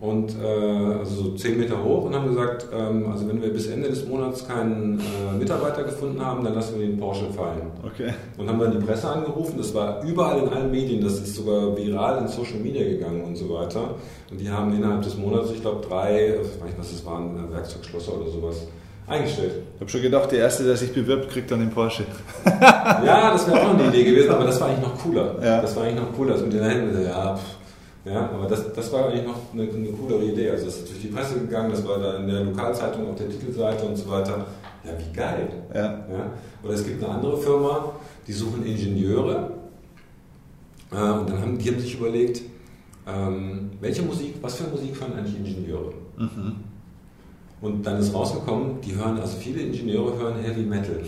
[0.00, 3.66] und äh, also so 10 Meter hoch und haben gesagt, ähm, also wenn wir bis
[3.66, 7.70] Ende des Monats keinen äh, Mitarbeiter gefunden haben, dann lassen wir den Porsche fallen.
[7.84, 8.14] Okay.
[8.38, 11.76] Und haben dann die Presse angerufen, das war überall in allen Medien, das ist sogar
[11.76, 13.96] viral in Social Media gegangen und so weiter.
[14.30, 17.36] Und die haben innerhalb des Monats, ich glaube, drei, ich weiß nicht, was das waren,
[17.36, 18.66] äh, Werkzeugschlosser oder sowas,
[19.06, 19.52] eingestellt.
[19.74, 22.04] Ich habe schon gedacht, der Erste, der sich bewirbt, kriegt dann den Porsche.
[22.46, 25.34] Ja, das wäre auch eine Idee gewesen, aber das war eigentlich noch cooler.
[25.42, 25.60] Ja.
[25.60, 26.32] Das war eigentlich noch cooler.
[26.32, 27.59] Also mit den Händen, ja, pff.
[28.12, 30.50] Ja, aber das, das war eigentlich noch eine, eine coolere Idee.
[30.50, 33.28] Also das ist durch die Presse gegangen, das war da in der Lokalzeitung auf der
[33.28, 34.46] Titelseite und so weiter.
[34.84, 35.48] Ja, wie geil.
[35.74, 35.82] Ja.
[35.82, 36.32] Ja?
[36.62, 37.92] Oder es gibt eine andere Firma,
[38.26, 39.52] die suchen Ingenieure.
[40.90, 42.42] Äh, und dann haben die haben sich überlegt,
[43.06, 45.92] ähm, welche Musik, was für Musik hören eigentlich Ingenieure?
[46.18, 46.56] Mhm.
[47.60, 51.00] Und dann ist rausgekommen, die hören, also viele Ingenieure hören Heavy Metal.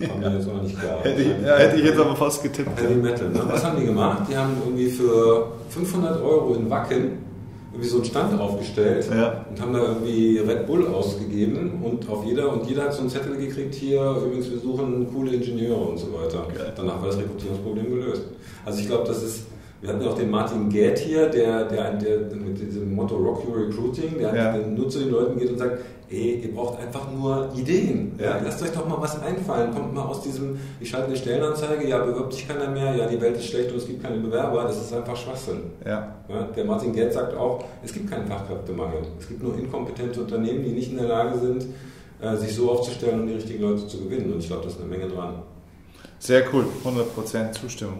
[0.00, 0.98] Haben wir jetzt auch nicht klar.
[1.02, 2.80] Hätte, ich, ja, hätte ich jetzt aber fast getippt.
[2.80, 3.28] Heavy Metal.
[3.30, 3.40] Ne?
[3.48, 4.22] Was haben die gemacht?
[4.30, 7.24] Die haben irgendwie für 500 Euro in Wacken
[7.72, 9.44] irgendwie so einen Stand aufgestellt Ja.
[9.50, 13.10] und haben da irgendwie Red Bull ausgegeben und auf jeder und jeder hat so einen
[13.10, 16.46] Zettel gekriegt hier übrigens wir suchen coole Ingenieure und so weiter.
[16.56, 16.72] Geil.
[16.76, 18.22] Danach war das Rekrutierungsproblem gelöst.
[18.64, 19.40] Also ich glaube, das ist
[19.80, 23.66] wir hatten auch den Martin Gät hier, der, der, der mit diesem Motto Rock Your
[23.66, 24.56] Recruiting, der, Ja.
[24.58, 28.12] nur zu den Leuten geht und sagt, ey, ihr braucht einfach nur Ideen.
[28.18, 28.40] Ja?
[28.42, 29.74] Lasst euch doch mal was einfallen.
[29.74, 33.20] Kommt mal aus diesem, ich schalte eine Stellenanzeige, ja, bewirbt sich keiner mehr, ja, die
[33.20, 34.62] Welt ist schlecht und es gibt keine Bewerber.
[34.64, 35.62] Das ist einfach Schwachsinn.
[35.84, 36.14] Ja.
[36.28, 39.00] Ja, der Martin Gerd sagt auch, es gibt keinen Fachkräftemangel.
[39.20, 41.66] Es gibt nur inkompetente Unternehmen, die nicht in der Lage sind,
[42.20, 44.32] äh, sich so aufzustellen und die richtigen Leute zu gewinnen.
[44.32, 45.34] Und ich glaube, da ist eine Menge dran.
[46.18, 47.98] Sehr cool, 100% Zustimmung.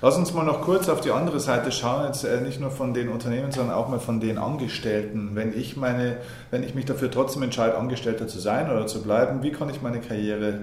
[0.00, 2.94] Lass uns mal noch kurz auf die andere Seite schauen, jetzt äh, nicht nur von
[2.94, 5.30] den Unternehmen, sondern auch mal von den Angestellten.
[5.34, 6.18] Wenn ich, meine,
[6.52, 9.82] wenn ich mich dafür trotzdem entscheide, Angestellter zu sein oder zu bleiben, wie kann ich
[9.82, 10.60] meine Karriere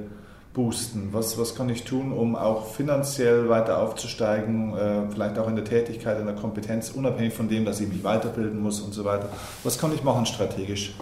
[0.53, 1.09] boosten?
[1.11, 5.65] Was, was kann ich tun, um auch finanziell weiter aufzusteigen, äh, vielleicht auch in der
[5.65, 9.27] Tätigkeit, in der Kompetenz, unabhängig von dem, dass ich mich weiterbilden muss und so weiter?
[9.65, 10.93] Was kann ich machen strategisch?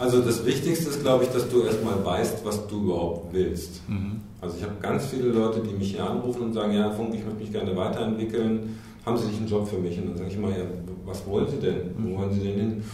[0.00, 3.86] Also das Wichtigste ist, glaube ich, dass du erstmal weißt, was du überhaupt willst.
[3.86, 4.22] Mhm.
[4.40, 7.22] Also ich habe ganz viele Leute, die mich hier anrufen und sagen, ja, Funk, ich
[7.22, 8.78] möchte mich gerne weiterentwickeln.
[9.04, 9.98] Haben Sie nicht einen Job für mich?
[9.98, 10.64] Und dann sage ich immer, ja,
[11.04, 11.94] was wollen Sie denn?
[11.98, 12.14] Mhm.
[12.14, 12.84] Wo wollen Sie denn hin?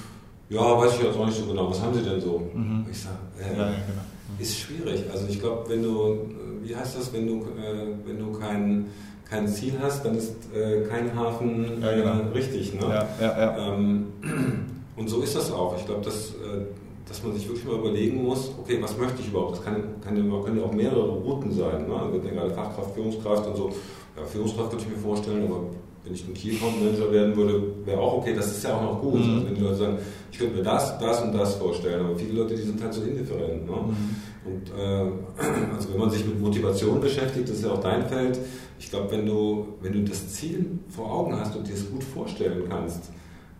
[0.48, 1.70] Ja, weiß ich jetzt auch nicht so genau.
[1.70, 2.42] Was haben Sie denn so?
[2.52, 2.86] Mhm.
[2.90, 4.40] Ich sage, äh, ja, genau.
[4.40, 5.04] ist schwierig.
[5.12, 6.18] Also ich glaube, wenn du,
[6.64, 8.86] wie heißt das, wenn du, äh, wenn du kein,
[9.30, 12.30] kein Ziel hast, dann ist äh, kein Hafen ja, genau.
[12.30, 12.74] Äh, richtig.
[12.74, 12.80] Ne?
[12.80, 13.74] Ja, ja, ja.
[13.74, 14.06] Ähm,
[14.96, 15.76] und so ist das auch.
[15.78, 16.66] Ich glaube, dass äh,
[17.08, 19.58] dass man sich wirklich mal überlegen muss, okay, was möchte ich überhaupt?
[19.58, 21.86] Das kann, kann, können ja auch mehrere Routen sein.
[21.86, 21.94] Ne?
[21.94, 23.70] Also wir denken gerade Fachkraft, Führungskraft und so.
[24.16, 25.62] Ja, Führungskraft könnte ich mir vorstellen, aber
[26.04, 28.82] wenn ich ein Key Account Manager werden würde, wäre auch okay, das ist ja auch
[28.82, 29.24] noch gut.
[29.24, 29.34] Mhm.
[29.34, 29.98] Also wenn die Leute sagen,
[30.32, 33.02] ich könnte mir das, das und das vorstellen, aber viele Leute, die sind halt so
[33.02, 33.66] indifferent.
[33.66, 33.72] Ne?
[33.72, 34.16] Mhm.
[34.44, 38.38] Und äh, also wenn man sich mit Motivation beschäftigt, das ist ja auch dein Feld,
[38.78, 42.04] ich glaube, wenn du, wenn du das Ziel vor Augen hast und dir es gut
[42.04, 43.10] vorstellen kannst,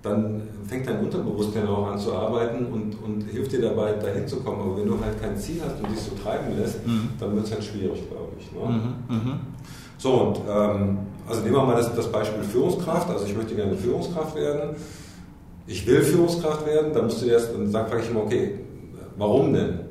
[0.06, 4.36] dann fängt dein Unterbewusstsein auch an zu arbeiten und, und hilft dir dabei, dahin zu
[4.36, 4.60] kommen.
[4.60, 7.10] Aber wenn du halt kein Ziel hast und dich so treiben lässt, mhm.
[7.18, 8.52] dann wird es halt schwierig, glaube ich.
[8.52, 8.60] Ne?
[8.68, 9.16] Mhm.
[9.16, 9.40] Mhm.
[9.98, 10.98] So, und ähm,
[11.28, 13.08] also nehmen wir mal das, das, Beispiel Führungskraft.
[13.10, 14.76] Also ich möchte gerne Führungskraft werden.
[15.66, 18.60] Ich will Führungskraft werden, dann musst du erst, dann frage ich immer, okay,
[19.16, 19.85] warum denn?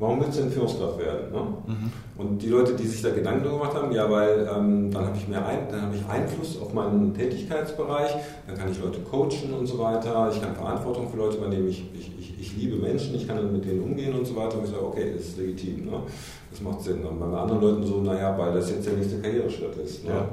[0.00, 1.30] Warum willst du denn Führungskraft werden?
[1.30, 1.40] Ne?
[1.66, 1.92] Mhm.
[2.16, 5.28] Und die Leute, die sich da Gedanken gemacht haben, ja, weil ähm, dann habe ich
[5.28, 9.66] mehr ein, dann habe ich Einfluss auf meinen Tätigkeitsbereich, dann kann ich Leute coachen und
[9.66, 13.28] so weiter, ich kann Verantwortung für Leute übernehmen, ich, ich, ich, ich liebe Menschen, ich
[13.28, 14.56] kann dann mit denen umgehen und so weiter.
[14.56, 16.02] Und ich sage, okay, das ist legitim, ne?
[16.50, 17.04] das macht Sinn.
[17.04, 20.04] Und bei anderen Leuten so, naja, weil das jetzt der nächste Karriereschritt ist.
[20.04, 20.12] Ne?
[20.12, 20.28] Ja,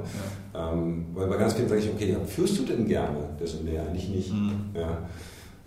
[0.54, 0.72] ja.
[0.72, 3.82] Ähm, weil bei ganz vielen sage ich, okay, führst du denn gerne das und der?
[3.82, 4.32] Eigentlich nicht.
[4.32, 4.70] Mhm.
[4.74, 4.98] Ja.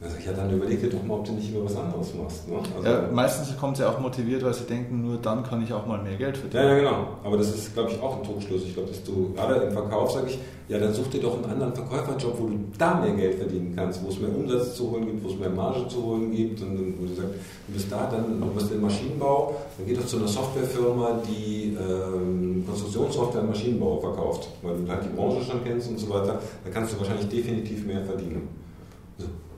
[0.04, 2.48] Also ich dann überleg dir doch mal, ob du nicht über was anderes machst.
[2.48, 2.56] Ne?
[2.76, 5.86] Also ja, meistens kommt sie auch motiviert, weil sie denken, nur dann kann ich auch
[5.86, 6.64] mal mehr Geld verdienen.
[6.64, 7.08] Ja, ja, genau.
[7.24, 8.64] Aber das ist, glaube ich, auch ein Trugschluss.
[8.64, 10.40] Ich glaube, dass du gerade im Verkauf sage ich,
[10.70, 14.04] ja, dann such dir doch einen anderen Verkäuferjob, wo du da mehr Geld verdienen kannst,
[14.04, 16.60] wo es mehr Umsatz zu holen gibt, wo es mehr Marge zu holen gibt.
[16.64, 17.34] Und wo du sagst,
[17.68, 21.78] du bist da, dann du bist im Maschinenbau, dann geh doch zu einer Softwarefirma, die
[21.80, 26.40] ähm, Konstruktionssoftware und Maschinenbau verkauft, weil du halt die Branche schon kennst und so weiter.
[26.64, 28.62] Da kannst du wahrscheinlich definitiv mehr verdienen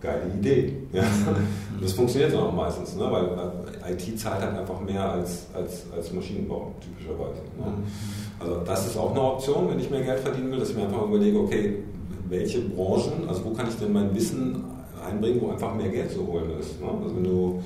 [0.04, 0.74] geile Idee.
[0.92, 1.04] Ja?
[1.82, 3.08] Das funktioniert dann auch meistens, ne?
[3.10, 3.26] weil
[3.90, 7.42] äh, IT zahlt halt einfach mehr als, als, als Maschinenbau typischerweise.
[7.58, 7.66] Ne?
[7.66, 7.84] Mhm.
[8.40, 10.84] Also das ist auch eine Option, wenn ich mehr Geld verdienen will, dass ich mir
[10.84, 11.78] einfach überlege, okay,
[12.28, 14.64] welche Branchen, also wo kann ich denn mein Wissen
[15.06, 16.80] einbringen, wo einfach mehr Geld zu holen ist.
[16.82, 16.88] Ne?
[16.88, 17.64] Also wenn du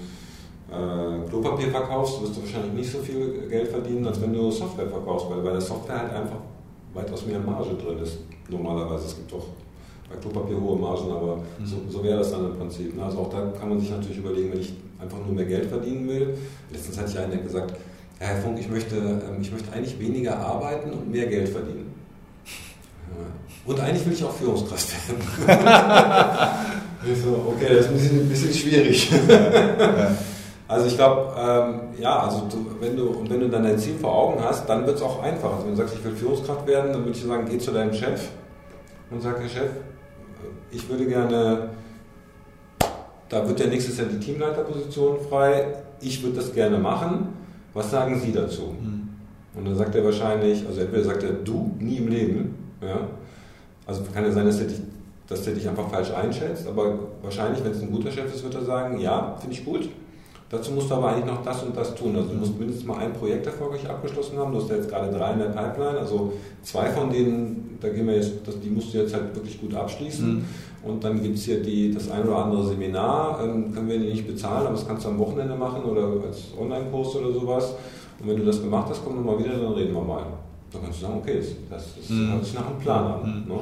[0.72, 4.88] äh, Klopapier verkaufst, wirst du wahrscheinlich nicht so viel Geld verdienen, als wenn du Software
[4.88, 6.40] verkaufst, weil bei der Software halt einfach
[6.94, 8.20] weitaus mehr Marge drin ist.
[8.50, 9.06] Normalerweise.
[9.06, 9.46] Es gibt doch
[10.10, 11.66] bei Klopapier hohe Margen, aber mhm.
[11.66, 12.96] so, so wäre das dann im Prinzip.
[12.96, 13.04] Ne?
[13.04, 16.08] Also auch da kann man sich natürlich überlegen, wenn ich einfach nur mehr Geld verdienen
[16.08, 16.38] will.
[16.72, 17.74] Letztens hat ja einer gesagt,
[18.20, 21.94] Herr Funk, ich möchte, ähm, ich möchte eigentlich weniger arbeiten und mehr Geld verdienen.
[23.66, 25.22] Und eigentlich will ich auch Führungskraft werden.
[27.06, 29.12] ich so, okay, das ist ein bisschen, ein bisschen schwierig.
[30.70, 33.96] Also ich glaube, ähm, ja, also du, wenn du und wenn du dann dein Ziel
[33.96, 35.54] vor Augen hast, dann wird es auch einfacher.
[35.54, 37.94] Also wenn du sagst, ich will Führungskraft werden, dann würde ich sagen, geh zu deinem
[37.94, 38.28] Chef
[39.10, 39.70] und sag, Herr Chef,
[40.72, 41.70] ich würde gerne,
[43.30, 47.30] da wird ja nächstes Jahr die Teamleiterposition frei, ich würde das gerne machen,
[47.74, 48.76] was sagen Sie dazu?
[48.80, 49.10] Mhm.
[49.56, 53.08] Und dann sagt er wahrscheinlich, also entweder sagt er, du, nie im Leben, ja,
[53.86, 54.82] also kann ja sein, dass er dich,
[55.28, 58.56] dass er dich einfach falsch einschätzt, aber wahrscheinlich, wenn es ein guter Chef ist, wird
[58.56, 59.90] er sagen, ja, finde ich gut,
[60.50, 62.16] Dazu musst du aber eigentlich noch das und das tun.
[62.16, 64.54] Also du musst mindestens mal ein Projekt erfolgreich abgeschlossen haben.
[64.54, 66.00] Du hast ja jetzt gerade drei in der Pipeline.
[66.00, 66.34] Also
[66.64, 68.32] zwei von denen, da gehen wir jetzt,
[68.64, 70.36] die musst du jetzt halt wirklich gut abschließen.
[70.36, 70.46] Mhm.
[70.84, 74.08] Und dann gibt es hier die, das ein oder andere Seminar, ähm, können wir die
[74.08, 77.74] nicht bezahlen, aber das kannst du am Wochenende machen oder als Online-Kurs oder sowas.
[78.20, 80.24] Und wenn du das gemacht hast, komm nochmal wieder, dann reden wir mal.
[80.72, 81.40] Dann kannst du sagen, okay,
[81.70, 82.32] das, das mhm.
[82.32, 83.44] hört sich nach einem Plan an.
[83.44, 83.54] Mhm.
[83.54, 83.60] Ne?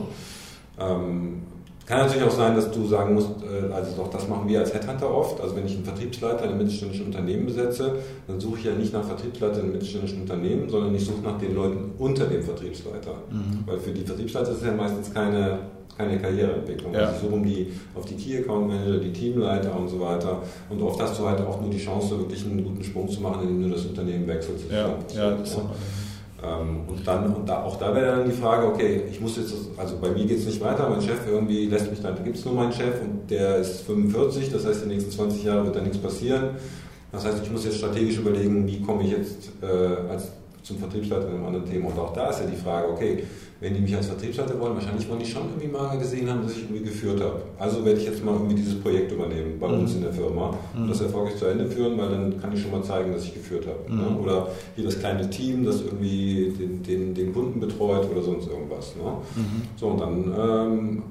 [0.79, 1.41] Ähm,
[1.86, 4.73] kann natürlich auch sein, dass du sagen musst, äh, also doch, das machen wir als
[4.73, 5.39] Headhunter oft.
[5.39, 7.95] Also wenn ich einen Vertriebsleiter in einem mittelständischen Unternehmen besetze,
[8.27, 11.38] dann suche ich ja nicht nach Vertriebsleiter in einem mittelständischen Unternehmen, sondern ich suche nach
[11.38, 13.13] den Leuten unter dem Vertriebsleiter.
[13.29, 13.67] Mhm.
[13.67, 15.59] Weil für die Vertriebsleiter ist es ja meistens keine,
[15.95, 16.91] keine Karriereentwicklung.
[16.91, 17.01] Ja.
[17.01, 20.41] Also ich suche um die, auf die Key Account Manager, die Teamleiter und so weiter.
[20.71, 23.43] Und oft hast du halt auch nur die Chance, wirklich einen guten Sprung zu machen,
[23.43, 24.65] indem du das Unternehmen wechselst.
[24.71, 25.61] Ja, ja, das ja.
[26.43, 29.53] Ähm, und dann, und da, auch da wäre dann die Frage, okay, ich muss jetzt,
[29.77, 32.38] also bei mir geht es nicht weiter, mein Chef irgendwie lässt mich dann, da gibt
[32.38, 35.65] es nur meinen Chef und der ist 45, das heißt, in den nächsten 20 Jahren
[35.65, 36.51] wird da nichts passieren.
[37.11, 40.31] Das heißt, ich muss jetzt strategisch überlegen, wie komme ich jetzt äh, als
[40.63, 41.89] zum Vertriebsleiter in einem anderen Thema.
[41.89, 43.23] Und auch da ist ja die Frage, okay,
[43.66, 46.51] wenn die mich als Vertriebsleiter wollen, wahrscheinlich wollen die schon irgendwie mal gesehen haben, dass
[46.51, 47.41] ich irgendwie geführt habe.
[47.57, 49.80] Also werde ich jetzt mal irgendwie dieses Projekt übernehmen bei mhm.
[49.80, 50.88] uns in der Firma und mhm.
[50.88, 53.66] das erfolgreich zu Ende führen, weil dann kann ich schon mal zeigen, dass ich geführt
[53.66, 53.91] habe.
[53.91, 54.03] Ne?
[54.03, 54.16] Mhm.
[54.18, 54.22] Ne?
[54.22, 58.95] Oder hier das kleine Team, das irgendwie den, den, den Kunden betreut oder sonst irgendwas.
[58.97, 59.11] Ne?
[59.36, 59.61] Mhm.
[59.78, 61.03] So, und dann ähm,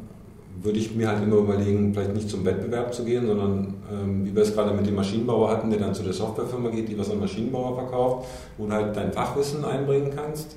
[0.62, 4.32] würde ich mir halt immer überlegen, vielleicht nicht zum Wettbewerb zu gehen, sondern ähm, wie
[4.32, 7.10] wir es gerade mit dem Maschinenbauer hatten, der dann zu der Softwarefirma geht, die was
[7.10, 8.28] an Maschinenbauer verkauft,
[8.58, 10.54] wo du halt dein Fachwissen einbringen kannst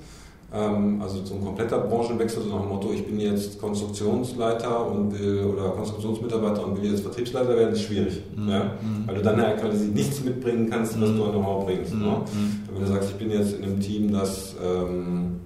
[0.49, 5.43] also so ein kompletter Branchenwechsel, so nach dem Motto, ich bin jetzt Konstruktionsleiter und will
[5.43, 8.21] oder Konstruktionsmitarbeiter und will jetzt Vertriebsleiter werden, ist schwierig.
[8.33, 8.49] Mhm.
[8.49, 8.59] Ja?
[8.81, 9.07] Mhm.
[9.07, 11.17] Weil du dann halt quasi nichts mitbringen kannst, was mhm.
[11.17, 11.93] du an Know-how bringst.
[11.93, 11.99] Mhm.
[11.99, 12.07] Ne?
[12.07, 12.59] Mhm.
[12.73, 15.41] Wenn du sagst, ich bin jetzt in einem Team, das ähm,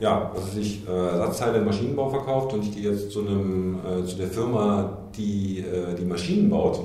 [0.00, 4.04] ja, was sich äh, Ersatzteile im Maschinenbau verkauft und ich gehe jetzt zu einem äh,
[4.04, 6.78] zu der Firma, die äh, die Maschinen baut,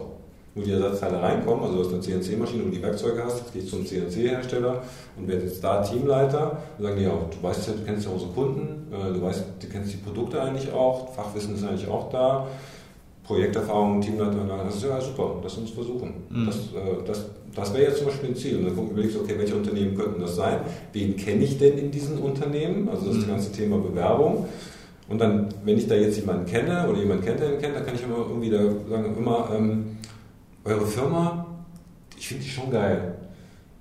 [0.53, 3.67] wo die Ersatzteile reinkommen, also du hast eine CNC-Maschine und die Werkzeuge hast, jetzt gehst
[3.67, 4.81] du zum CNC-Hersteller
[5.17, 8.11] und werde jetzt da Teamleiter und sagen die, ja, du weißt ja, du kennst ja
[8.11, 12.09] unsere Kunden, äh, du weißt, du kennst die Produkte eigentlich auch, Fachwissen ist eigentlich auch
[12.09, 12.47] da,
[13.23, 14.35] Projekterfahrung, Teamleiter,
[14.65, 16.13] das ist ja super, lass uns versuchen.
[16.29, 16.45] Mhm.
[16.45, 17.25] Das, äh, das,
[17.55, 18.57] das wäre jetzt zum Beispiel ein Ziel.
[18.57, 20.59] Und dann überlegst du, okay, welche Unternehmen könnten das sein?
[20.91, 22.89] Wen kenne ich denn in diesen Unternehmen?
[22.89, 23.19] Also das, mhm.
[23.19, 24.47] das ganze Thema Bewerbung.
[25.07, 27.85] Und dann, wenn ich da jetzt jemanden kenne oder jemanden kennt, der ihn kennt, dann
[27.85, 29.90] kann ich immer irgendwie da sagen, immer, ähm,
[30.63, 31.45] eure Firma,
[32.17, 33.15] ich finde die schon geil.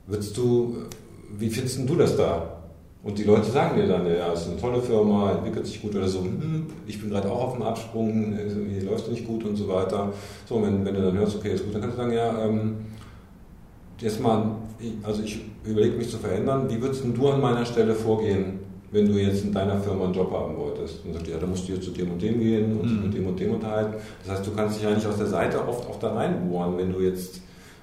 [0.06, 0.76] Würdest du,
[1.38, 2.56] wie findest du das da?
[3.02, 6.06] Und die Leute sagen dir dann, ja, ist eine tolle Firma, entwickelt sich gut oder
[6.06, 8.36] so, hm, ich bin gerade auch auf dem Absprung,
[8.68, 10.12] hier läuft nicht gut und so weiter.
[10.46, 12.76] So, wenn, wenn du dann hörst, okay, ist gut, dann kannst du sagen, ja, ähm,
[13.98, 14.56] jetzt mal,
[15.02, 18.59] also ich überlege mich zu verändern, wie würdest du an meiner Stelle vorgehen,
[18.92, 21.04] wenn du jetzt in deiner Firma einen Job haben wolltest.
[21.04, 23.02] Und sagst, ja, da musst du jetzt zu dem und dem gehen und mhm.
[23.04, 23.94] mit dem und dem unterhalten.
[24.24, 27.00] Das heißt, du kannst dich eigentlich aus der Seite oft auch da reinbohren, wenn du
[27.00, 27.40] jetzt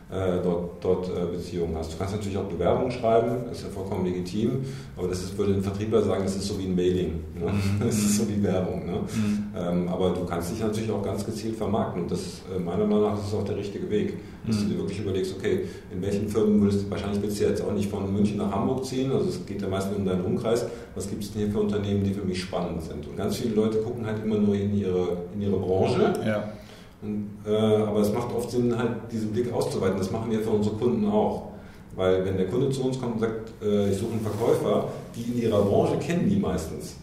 [0.10, 1.92] äh, dort, dort äh, Beziehungen hast.
[1.92, 4.62] Du kannst natürlich auch Bewerbungen schreiben, ist ja vollkommen legitim,
[4.96, 7.24] aber das ist, würde ein Vertriebler sagen, das ist so wie ein Mailing.
[7.36, 7.52] Ne?
[7.52, 7.80] Mhm.
[7.86, 8.86] Das ist so wie Werbung.
[8.86, 8.94] Ne?
[8.94, 9.48] Mhm.
[9.58, 13.04] Ähm, aber du kannst dich natürlich auch ganz gezielt vermarkten und das äh, meiner Meinung
[13.04, 14.62] nach ist auch der richtige Weg, dass mhm.
[14.62, 17.74] du dir wirklich überlegst, okay, in welchen Firmen würdest du, wahrscheinlich willst du jetzt auch
[17.74, 21.10] nicht von München nach Hamburg ziehen, also es geht ja meistens um deinen Umkreis, was
[21.10, 23.06] gibt es denn hier für Unternehmen, die für mich spannend sind?
[23.06, 26.14] Und ganz viele Leute gucken halt immer nur in ihre, in ihre Branche.
[26.26, 26.54] Ja
[27.02, 29.98] und, äh, aber es macht oft Sinn, halt diesen Blick auszuweiten.
[29.98, 31.50] Das machen wir für unsere Kunden auch.
[31.96, 35.32] Weil wenn der Kunde zu uns kommt und sagt, äh, ich suche einen Verkäufer, die
[35.32, 36.96] in ihrer Branche kennen die meistens.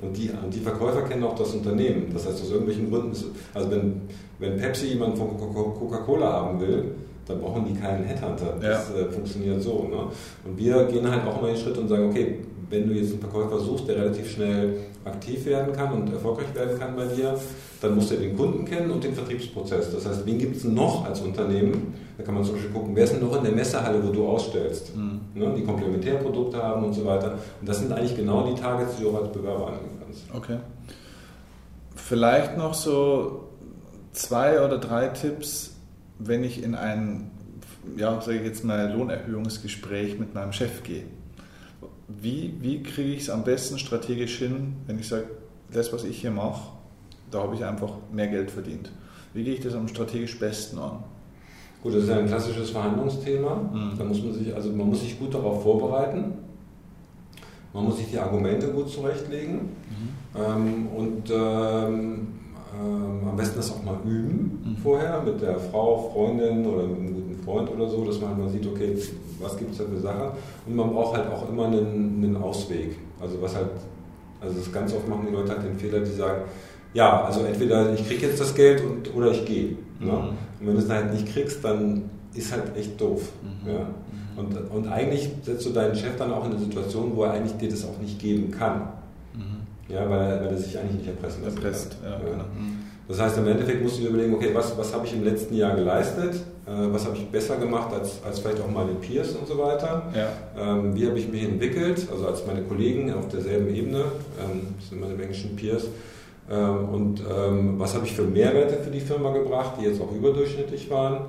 [0.00, 2.10] Und die, und die Verkäufer kennen auch das Unternehmen.
[2.12, 4.02] Das heißt, aus irgendwelchen Gründen, ist, also wenn,
[4.38, 6.94] wenn Pepsi jemanden von Coca-Cola haben will,
[7.26, 8.56] dann brauchen die keinen Headhunter.
[8.60, 9.02] Das ja.
[9.02, 9.88] äh, funktioniert so.
[9.88, 10.08] Ne?
[10.44, 13.20] Und wir gehen halt auch immer den Schritt und sagen, okay, wenn du jetzt einen
[13.20, 17.38] Verkäufer suchst, der relativ schnell aktiv werden kann und erfolgreich werden kann bei dir,
[17.80, 19.92] dann musst du den Kunden kennen und den Vertriebsprozess.
[19.92, 21.94] Das heißt, wen gibt es noch als Unternehmen?
[22.16, 24.26] Da kann man zum Beispiel gucken, wer ist denn noch in der Messehalle, wo du
[24.26, 25.20] ausstellst, mhm.
[25.34, 27.38] ne, die Komplementärprodukte haben und so weiter.
[27.60, 30.22] Und das sind eigentlich genau die Targets, die du auch als Bewerber angehen kannst.
[30.32, 30.58] Okay.
[31.96, 33.48] Vielleicht noch so
[34.12, 35.74] zwei oder drei Tipps,
[36.18, 37.30] wenn ich in ein,
[37.96, 41.04] ja, sage ich jetzt mal, Lohnerhöhungsgespräch mit meinem Chef gehe
[42.08, 45.26] wie, wie kriege ich es am besten strategisch hin, wenn ich sage,
[45.72, 46.72] das, was ich hier mache,
[47.30, 48.90] da habe ich einfach mehr Geld verdient.
[49.32, 51.02] Wie gehe ich das am strategisch besten an?
[51.82, 53.56] Gut, das ist ja ein klassisches Verhandlungsthema.
[53.56, 53.98] Mhm.
[53.98, 56.32] Da muss man sich, also man muss sich gut darauf vorbereiten.
[57.72, 60.08] Man muss sich die Argumente gut zurechtlegen mhm.
[60.36, 62.28] ähm, und ähm,
[62.74, 64.76] ähm, am besten das auch mal üben mhm.
[64.76, 68.66] vorher mit der Frau, Freundin oder mit einem Freund oder so, dass man mal sieht,
[68.66, 68.96] okay,
[69.40, 70.30] was gibt es da für Sachen.
[70.66, 72.96] Und man braucht halt auch immer einen, einen Ausweg.
[73.20, 73.70] Also was halt,
[74.40, 76.42] also das ganz oft machen die Leute halt den Fehler, die sagen,
[76.92, 79.70] ja, also entweder ich kriege jetzt das Geld und, oder ich gehe.
[79.70, 79.76] Ne?
[80.00, 80.06] Mhm.
[80.06, 80.16] Ne?
[80.60, 83.30] Und wenn du es halt nicht kriegst, dann ist halt echt doof.
[83.42, 83.70] Mhm.
[83.70, 83.78] Ja?
[83.78, 84.38] Mhm.
[84.38, 87.56] Und, und eigentlich setzt du deinen Chef dann auch in eine Situation, wo er eigentlich
[87.56, 88.88] dir das auch nicht geben kann.
[89.88, 91.56] Ja, weil, weil er sich eigentlich nicht erpressen lässt.
[91.56, 92.18] Erpresst, ja, ja.
[92.18, 92.44] Genau.
[93.06, 95.54] Das heißt, im Endeffekt musst du dir überlegen, okay, was, was habe ich im letzten
[95.54, 96.34] Jahr geleistet?
[96.66, 100.10] Äh, was habe ich besser gemacht als, als vielleicht auch meine Peers und so weiter?
[100.14, 100.28] Ja.
[100.58, 102.06] Ähm, wie habe ich mich entwickelt?
[102.10, 103.98] Also als meine Kollegen auf derselben Ebene,
[104.40, 105.84] ähm, das sind meine englischen Peers.
[106.50, 110.12] Ähm, und ähm, was habe ich für Mehrwerte für die Firma gebracht, die jetzt auch
[110.12, 111.26] überdurchschnittlich waren?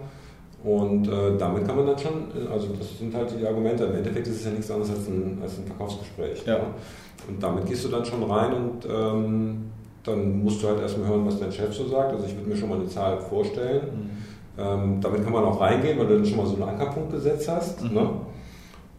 [0.64, 3.84] Und äh, damit kann man dann schon, also das sind halt die Argumente.
[3.84, 6.44] Im Endeffekt ist es ja nichts anderes als ein, als ein Verkaufsgespräch.
[6.46, 6.58] Ja.
[6.58, 6.64] Ne?
[7.28, 9.72] Und damit gehst du dann schon rein und ähm,
[10.06, 12.12] dann musst du halt erstmal hören, was dein Chef so sagt.
[12.14, 13.82] Also ich würde mir schon mal eine Zahl vorstellen.
[13.82, 14.26] Mhm.
[14.58, 17.49] Ähm, damit kann man auch reingehen, weil du dann schon mal so einen Ankerpunkt gesetzt
[17.49, 17.84] hast.
[17.84, 17.93] Mhm.
[17.93, 18.10] Ne?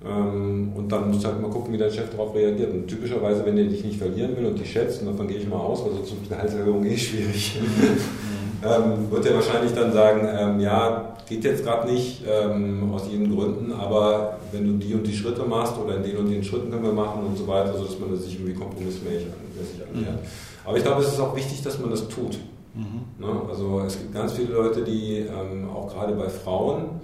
[0.05, 2.73] Ähm, und dann musst du halt mal gucken, wie dein Chef darauf reagiert.
[2.73, 5.49] Und typischerweise, wenn er dich nicht verlieren will und dich schätzt, und davon gehe ich
[5.49, 8.65] mal aus, weil sonst ist Gehaltserhöhung eh schwierig, mhm.
[8.69, 13.35] ähm, wird er wahrscheinlich dann sagen, ähm, ja, geht jetzt gerade nicht ähm, aus jeden
[13.35, 16.71] Gründen, aber wenn du die und die Schritte machst oder in den und den Schritten
[16.71, 19.27] können wir machen und so weiter, sodass man sich irgendwie kompromissmäßig
[19.59, 20.23] annähert.
[20.23, 20.27] Mhm.
[20.65, 22.39] Aber ich glaube, es ist auch wichtig, dass man das tut.
[22.75, 23.25] Mhm.
[23.25, 23.41] Ne?
[23.49, 27.01] Also es gibt ganz viele Leute, die ähm, auch gerade bei Frauen,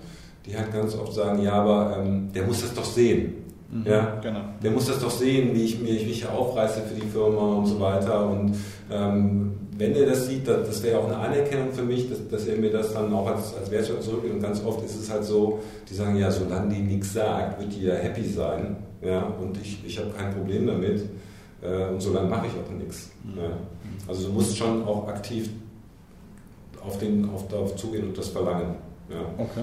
[0.47, 3.35] die halt ganz oft sagen, ja, aber ähm, der muss das doch sehen.
[3.71, 4.41] Mhm, ja, genau.
[4.63, 7.67] Der muss das doch sehen, wie ich mich, wie ich aufreiße für die Firma und
[7.67, 8.29] so weiter.
[8.29, 8.55] Und
[8.91, 12.47] ähm, wenn er das sieht, das, das wäre auch eine Anerkennung für mich, dass, dass,
[12.47, 14.35] er mir das dann auch als, als Wertschätzung zurückgibt.
[14.35, 17.73] Und ganz oft ist es halt so, die sagen, ja, solange die nichts sagt, wird
[17.73, 18.77] die ja happy sein.
[19.01, 21.05] Ja, und ich, ich habe kein Problem damit.
[21.63, 23.11] Äh, und solange mache ich auch nichts.
[23.25, 23.39] Mhm.
[23.39, 23.51] Ja.
[24.09, 25.51] Also du musst schon auch aktiv
[26.85, 28.75] auf den auf, darauf zugehen und das verlangen.
[29.39, 29.63] Okay.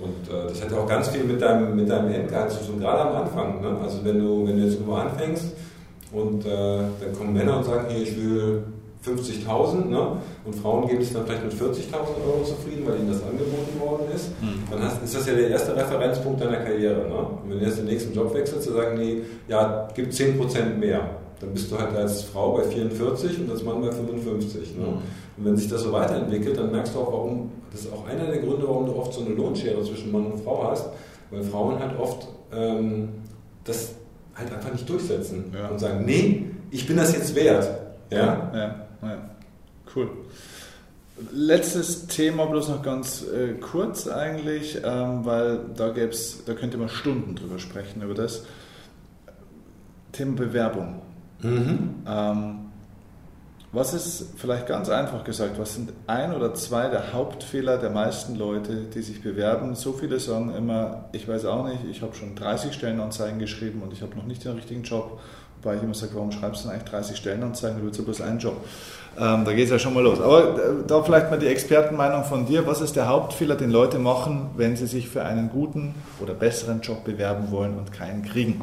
[0.00, 2.80] Und äh, das hat ja auch ganz viel mit deinem, mit deinem Endgehalt zu tun,
[2.80, 3.60] gerade am Anfang.
[3.60, 3.76] Ne?
[3.82, 5.54] Also wenn du, wenn du jetzt irgendwo anfängst
[6.12, 8.62] und äh, dann kommen Männer und sagen, hier, ich will
[9.04, 10.18] 50.000 ne?
[10.44, 11.60] und Frauen geben sich dann vielleicht mit 40.000
[12.26, 14.62] Euro zufrieden, weil ihnen das angeboten worden ist, mhm.
[14.70, 17.08] dann hast, ist das ja der erste Referenzpunkt deiner Karriere.
[17.08, 17.16] Ne?
[17.16, 21.10] Und wenn du jetzt den nächsten Job wechselst, zu sagen, nee, ja, gib 10% mehr,
[21.40, 24.76] dann bist du halt als Frau bei 44 und als Mann bei 55.
[24.76, 24.84] Ne?
[24.84, 24.86] Mhm.
[24.88, 28.26] Und wenn sich das so weiterentwickelt, dann merkst du auch, warum, das ist auch einer
[28.26, 30.88] der Gründe, warum du oft so eine Lohnschere zwischen Mann und Frau hast,
[31.30, 33.10] weil Frauen halt oft ähm,
[33.64, 33.90] das
[34.34, 35.68] halt einfach nicht durchsetzen ja.
[35.68, 37.68] und sagen, nee, ich bin das jetzt wert.
[38.10, 39.30] Ja, ja, ja.
[39.94, 40.10] cool.
[41.32, 46.88] Letztes Thema bloß noch ganz äh, kurz eigentlich, ähm, weil da gäb's, da könnte man
[46.88, 48.44] Stunden drüber sprechen, über das
[50.12, 51.02] Thema Bewerbung.
[51.42, 51.94] Mhm.
[52.06, 52.54] Ähm,
[53.70, 58.34] was ist, vielleicht ganz einfach gesagt, was sind ein oder zwei der Hauptfehler der meisten
[58.34, 59.74] Leute, die sich bewerben?
[59.74, 63.92] So viele sagen immer, ich weiß auch nicht, ich habe schon 30 Stellenanzeigen geschrieben und
[63.92, 65.20] ich habe noch nicht den richtigen Job.
[65.60, 68.22] Wobei ich immer sage, warum schreibst du denn eigentlich 30 Stellenanzeigen, du willst ja bloß
[68.22, 68.56] einen Job.
[69.18, 70.20] Ähm, da geht es ja schon mal los.
[70.20, 72.66] Aber äh, da vielleicht mal die Expertenmeinung von dir.
[72.66, 76.80] Was ist der Hauptfehler, den Leute machen, wenn sie sich für einen guten oder besseren
[76.80, 78.62] Job bewerben wollen und keinen kriegen?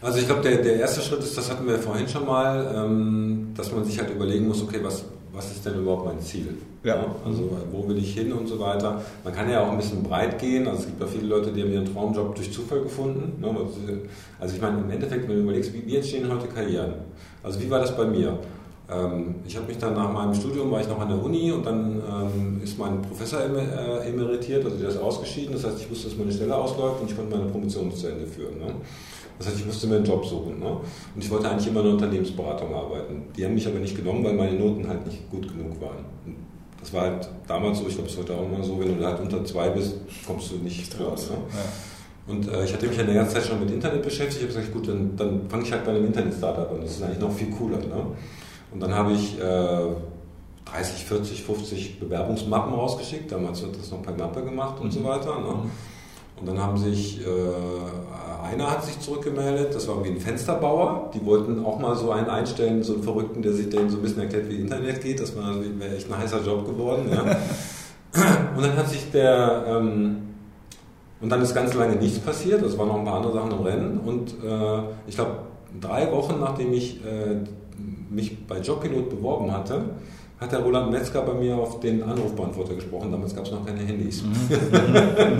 [0.00, 3.52] Also ich glaube, der, der erste Schritt ist, das hatten wir vorhin schon mal, ähm,
[3.56, 6.54] dass man sich halt überlegen muss, okay, was, was ist denn überhaupt mein Ziel?
[6.84, 6.96] Ja.
[6.96, 7.14] ja.
[7.24, 9.00] Also wo will ich hin und so weiter.
[9.24, 10.68] Man kann ja auch ein bisschen breit gehen.
[10.68, 13.40] Also es gibt ja viele Leute, die haben ihren Traumjob durch Zufall gefunden.
[13.40, 13.54] Ne?
[14.38, 16.94] Also ich meine, im Endeffekt, wenn du überlegst, wie, wie entstehen heute Karrieren?
[17.42, 18.38] Also wie war das bei mir?
[18.88, 21.66] Ähm, ich habe mich dann nach meinem Studium, war ich noch an der Uni und
[21.66, 25.54] dann ähm, ist mein Professor äh, emeritiert, also der ist ausgeschieden.
[25.54, 28.26] Das heißt, ich wusste, dass meine Stelle ausläuft und ich konnte meine Promotion zu Ende
[28.26, 28.58] führen.
[28.58, 28.66] Ne?
[29.38, 30.58] Das heißt, ich musste mir einen Job suchen.
[30.58, 30.68] Ne?
[30.68, 33.22] Und ich wollte eigentlich immer in der Unternehmensberatung arbeiten.
[33.36, 36.04] Die haben mich aber nicht genommen, weil meine Noten halt nicht gut genug waren.
[36.24, 36.36] Und
[36.80, 39.04] das war halt damals so, ich glaube, es ist heute auch immer so, wenn du
[39.04, 41.30] halt unter zwei bist, kommst du nicht raus.
[41.30, 41.36] Ne?
[41.52, 42.32] Ja.
[42.32, 44.42] Und äh, ich hatte mich ja die ganze Zeit schon mit Internet beschäftigt.
[44.42, 46.80] Ich habe gesagt, gut, dann, dann fange ich halt bei einem Internet-Startup an.
[46.80, 47.78] Das ist eigentlich noch viel cooler.
[47.78, 48.06] Ne?
[48.72, 49.86] Und dann habe ich äh,
[50.64, 53.30] 30, 40, 50 Bewerbungsmappen rausgeschickt.
[53.30, 54.90] Damals hat das noch per Mappe gemacht und mhm.
[54.90, 55.38] so weiter.
[55.38, 55.70] Ne?
[56.38, 61.24] Und dann haben sich, äh, einer hat sich zurückgemeldet, das war irgendwie ein Fensterbauer, die
[61.24, 64.22] wollten auch mal so einen einstellen, so einen Verrückten, der sich denen so ein bisschen
[64.22, 67.10] erklärt, wie Internet geht, das war wäre echt ein heißer Job geworden.
[67.10, 67.22] Ja.
[68.56, 70.22] Und dann hat sich der, ähm,
[71.20, 73.60] und dann ist ganz lange nichts passiert, es waren noch ein paar andere Sachen im
[73.60, 75.32] Rennen und äh, ich glaube,
[75.80, 77.36] drei Wochen nachdem ich äh,
[78.10, 79.82] mich bei Jobpilot beworben hatte,
[80.38, 83.10] hat der Roland Metzger bei mir auf den Anrufbeantworter gesprochen.
[83.10, 84.22] Damals gab es noch keine Handys.
[84.22, 84.32] Mhm.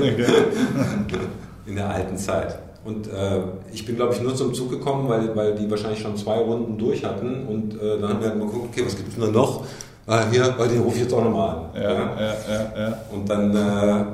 [1.66, 2.59] In der alten Zeit.
[2.84, 3.40] Und äh,
[3.72, 6.78] ich bin, glaube ich, nur zum Zug gekommen, weil, weil die wahrscheinlich schon zwei Runden
[6.78, 7.47] durch hatten.
[7.47, 9.64] Und äh, dann haben wir halt mal geguckt, okay, was gibt es denn noch?
[10.07, 11.64] Ah, hier, bei den rufe ich jetzt auch nochmal an.
[11.74, 12.34] Ja, ja,
[12.78, 14.05] ja, Und dann, äh,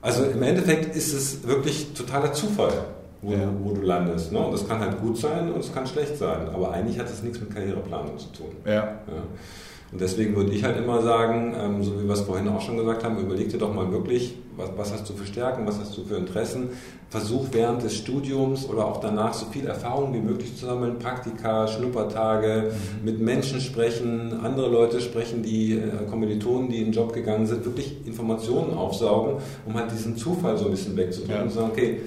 [0.00, 2.72] also im Endeffekt ist es wirklich totaler Zufall,
[3.20, 4.32] wo, wo du landest.
[4.32, 4.38] Ne?
[4.38, 6.48] Und das kann halt gut sein und es kann schlecht sein.
[6.52, 8.56] Aber eigentlich hat das nichts mit Karriereplanung zu tun.
[8.64, 9.00] Ja.
[9.94, 12.76] Und deswegen würde ich halt immer sagen, ähm, so wie wir es vorhin auch schon
[12.76, 15.96] gesagt haben, überleg dir doch mal wirklich, was, was, hast du für Stärken, was hast
[15.96, 16.70] du für Interessen.
[17.10, 21.68] Versuch während des Studiums oder auch danach so viel Erfahrung wie möglich zu sammeln, Praktika,
[21.68, 23.04] Schnuppertage, mhm.
[23.04, 27.64] mit Menschen sprechen, andere Leute sprechen, die äh, Kommilitonen, die in den Job gegangen sind,
[27.64, 31.42] wirklich Informationen aufsaugen, um halt diesen Zufall so ein bisschen wegzutun ja.
[31.42, 32.00] und zu sagen, okay,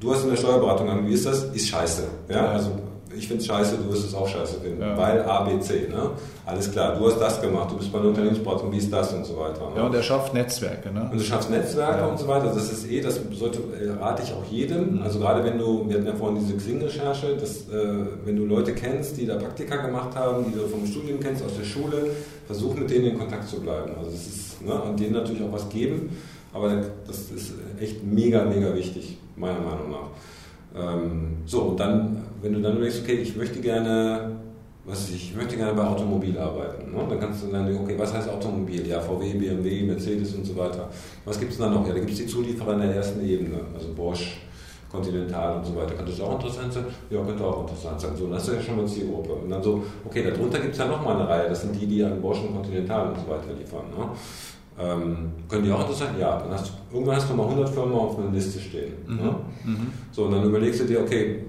[0.00, 1.44] du hast in der Steuerberatung an, wie ist das?
[1.52, 2.04] Ist scheiße.
[2.30, 2.70] Ja, also
[3.16, 4.82] ich finde es scheiße, du wirst es auch scheiße finden.
[4.82, 4.96] Ja.
[4.96, 5.88] Weil A, B, C.
[5.88, 6.10] Ne?
[6.44, 9.24] Alles klar, du hast das gemacht, du bist bei der Unternehmensberatung, wie ist das und
[9.24, 9.70] so weiter.
[9.70, 9.76] Ne?
[9.76, 10.92] Ja, und er schafft Netzwerke.
[10.92, 11.08] Ne?
[11.10, 12.06] Und du schaffst Netzwerke ja.
[12.06, 12.46] und so weiter.
[12.46, 14.96] Das ist eh, das sollte, äh, rate ich auch jedem.
[14.96, 15.02] Mhm.
[15.02, 18.74] Also gerade wenn du, wir hatten ja vorhin diese Xing-Recherche, dass äh, wenn du Leute
[18.74, 22.10] kennst, die da Praktika gemacht haben, die du vom Studium kennst, aus der Schule,
[22.46, 23.92] versuch mit denen in Kontakt zu bleiben.
[23.98, 26.16] Also das ist, ne, und denen natürlich auch was geben.
[26.52, 26.70] Aber
[27.06, 30.08] das ist echt mega, mega wichtig, meiner Meinung nach.
[30.76, 34.36] Ähm, so, und dann, wenn du dann überlegst, okay, ich möchte gerne
[34.86, 36.92] was ich, ich möchte gerne bei Automobil arbeiten.
[36.92, 37.04] Ne?
[37.08, 38.86] Dann kannst du dann, okay, was heißt Automobil?
[38.86, 40.88] Ja, VW, BMW, Mercedes und so weiter.
[41.24, 41.86] Was gibt es da noch?
[41.86, 44.42] Ja, da gibt es die Zulieferer in der ersten Ebene, also Bosch,
[44.88, 45.94] Continental und so weiter.
[45.94, 46.84] Könnte das auch interessant sein?
[47.10, 48.16] Ja, könnte auch interessant sein.
[48.16, 49.32] So, dann hast du ja schon mal Zielgruppe.
[49.32, 51.48] Und dann so, okay, darunter gibt es ja nochmal eine Reihe.
[51.48, 53.90] Das sind die, die an Bosch und Continental und so weiter liefern.
[53.90, 54.08] Ne?
[54.78, 56.18] Ähm, können die auch interessant?
[56.20, 58.92] Ja, dann hast du, irgendwann hast du mal 100 Firmen auf einer Liste stehen.
[59.06, 59.16] Mhm.
[59.16, 59.34] Ne?
[59.64, 59.86] Mhm.
[60.12, 61.44] So, und dann überlegst du dir, okay,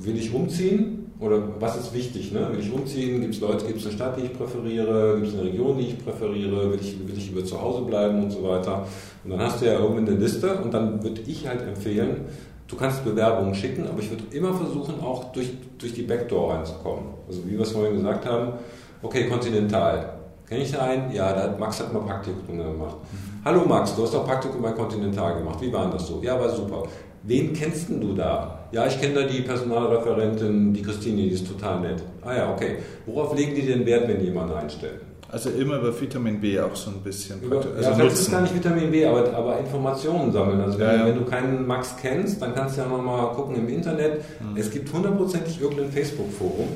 [0.00, 1.00] will ich umziehen?
[1.20, 2.32] Oder was ist wichtig?
[2.32, 2.48] Ne?
[2.50, 3.20] Will ich umziehen?
[3.20, 5.14] Gibt es Leute, gibt es eine Stadt, die ich präferiere?
[5.16, 6.72] Gibt es eine Region, die ich präferiere?
[6.72, 8.86] Will ich, will ich lieber zu Hause bleiben und so weiter?
[9.22, 12.22] Und dann hast du ja irgendwann eine Liste und dann würde ich halt empfehlen,
[12.66, 17.04] du kannst Bewerbungen schicken, aber ich würde immer versuchen, auch durch, durch die Backdoor reinzukommen.
[17.28, 18.54] Also wie wir es vorhin gesagt haben,
[19.02, 20.14] okay, Continental.
[20.48, 21.10] Kenne ich einen?
[21.12, 22.96] Ja, hat Max hat mal Praktikum gemacht.
[23.10, 23.44] Mhm.
[23.44, 25.58] Hallo Max, du hast doch Praktikum bei Continental gemacht.
[25.60, 26.20] Wie war das so?
[26.22, 26.82] Ja, war super.
[27.22, 28.66] Wen kennst denn du da?
[28.70, 32.02] Ja, ich kenne da die Personalreferentin, die Christine, die ist total nett.
[32.22, 32.76] Ah ja, okay.
[33.06, 35.00] Worauf legen die denn Wert, wenn die jemanden einstellen?
[35.32, 37.42] Also immer über Vitamin B auch so ein bisschen.
[37.42, 40.60] Über, also ja, vielleicht ist gar nicht Vitamin B, aber, aber Informationen sammeln.
[40.60, 41.06] Also wenn, ja, ja.
[41.06, 44.20] wenn, du keinen Max kennst, dann kannst du ja nochmal gucken im Internet.
[44.40, 44.56] Mhm.
[44.56, 46.68] Es gibt hundertprozentig irgendein Facebook-Forum,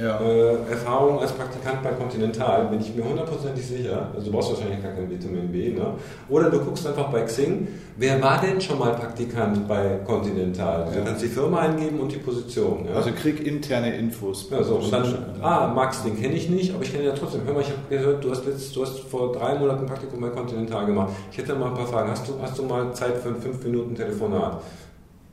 [0.00, 0.20] ja.
[0.20, 4.82] Äh, Erfahrung als Praktikant bei Continental, bin ich mir hundertprozentig sicher, also du brauchst wahrscheinlich
[4.82, 5.94] gar kein Vitamin B, ne?
[6.28, 10.86] oder du guckst einfach bei Xing, wer war denn schon mal Praktikant bei Continental?
[10.90, 10.98] Ja.
[10.98, 12.86] Du kannst die Firma eingeben und die Position.
[12.88, 12.96] Ja?
[12.96, 14.48] Also krieg interne Infos.
[14.50, 17.42] Ja, so, und dann, ah, Max, den kenne ich nicht, aber ich kenne ja trotzdem.
[17.44, 20.30] Hör mal, ich habe gehört, du hast, letzt, du hast vor drei Monaten Praktikum bei
[20.30, 21.12] Continental gemacht.
[21.30, 22.10] Ich hätte mal ein paar Fragen.
[22.10, 24.62] Hast du, hast du mal Zeit für ein 5 Minuten Telefonat?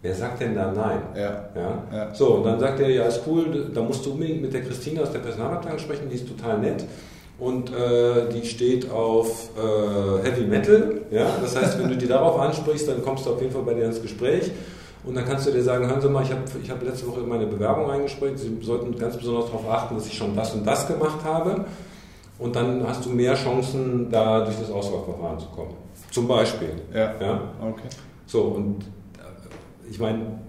[0.08, 1.01] Wer sagt denn da nein?
[1.18, 1.49] Ja.
[1.53, 1.84] ja.
[1.91, 2.16] ja.
[2.16, 5.01] So, und dann sagt er, ja, ist cool, da musst du unbedingt mit der Christine
[5.01, 6.86] aus der Personalabteilung sprechen, die ist total nett.
[7.38, 11.01] Und äh, die steht auf äh, Heavy Metal.
[11.12, 11.28] Ja?
[11.41, 13.84] Das heißt, wenn du die darauf ansprichst, dann kommst du auf jeden Fall bei dir
[13.84, 14.49] ins Gespräch.
[15.03, 17.20] Und dann kannst du dir sagen, hören Sie mal, ich habe ich hab letzte Woche
[17.20, 18.38] meine Bewerbung eingesprochen.
[18.38, 21.66] Sie sollten ganz besonders darauf achten, dass ich schon das und das gemacht habe.
[22.39, 25.74] Und dann hast du mehr Chancen, da durch das Auswahlverfahren zu kommen.
[26.12, 26.72] Zum Beispiel.
[26.93, 27.14] Ja.
[27.20, 27.41] ja?
[27.62, 27.89] Okay.
[28.26, 28.86] So, und
[29.90, 30.40] ich meine,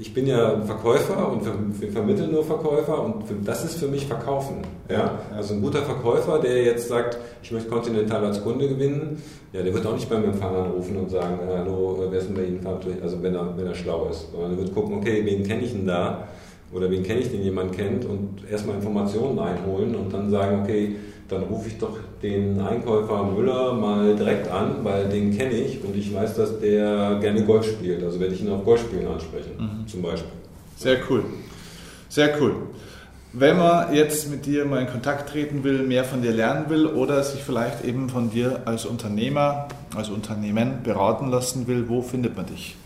[0.00, 4.56] ich bin ja Verkäufer und wir vermitteln nur Verkäufer und das ist für mich Verkaufen.
[4.88, 5.18] Ja?
[5.34, 9.22] Also ein guter Verkäufer, der jetzt sagt, ich möchte Continental als Kunde gewinnen,
[9.52, 12.44] ja, der wird auch nicht beim Empfang anrufen und sagen, hallo, wer ist denn bei
[12.44, 13.02] Ihnen verantwortlich?
[13.02, 14.32] Also wenn er, wenn er schlau ist.
[14.32, 16.26] Sondern er wird gucken, okay, wen kenne ich denn da?
[16.72, 20.96] Oder wen kenne ich, den jemand kennt und erstmal Informationen einholen und dann sagen, okay,
[21.28, 25.96] dann rufe ich doch den Einkäufer Müller mal direkt an, weil den kenne ich und
[25.96, 28.02] ich weiß, dass der gerne Golf spielt.
[28.02, 29.88] Also werde ich ihn auf Golfspielen ansprechen, mhm.
[29.88, 30.30] zum Beispiel.
[30.76, 31.24] Sehr cool.
[32.08, 32.54] Sehr cool.
[33.32, 36.86] Wenn man jetzt mit dir mal in Kontakt treten will, mehr von dir lernen will
[36.86, 39.66] oder sich vielleicht eben von dir als Unternehmer,
[39.96, 42.76] als Unternehmen beraten lassen will, wo findet man dich?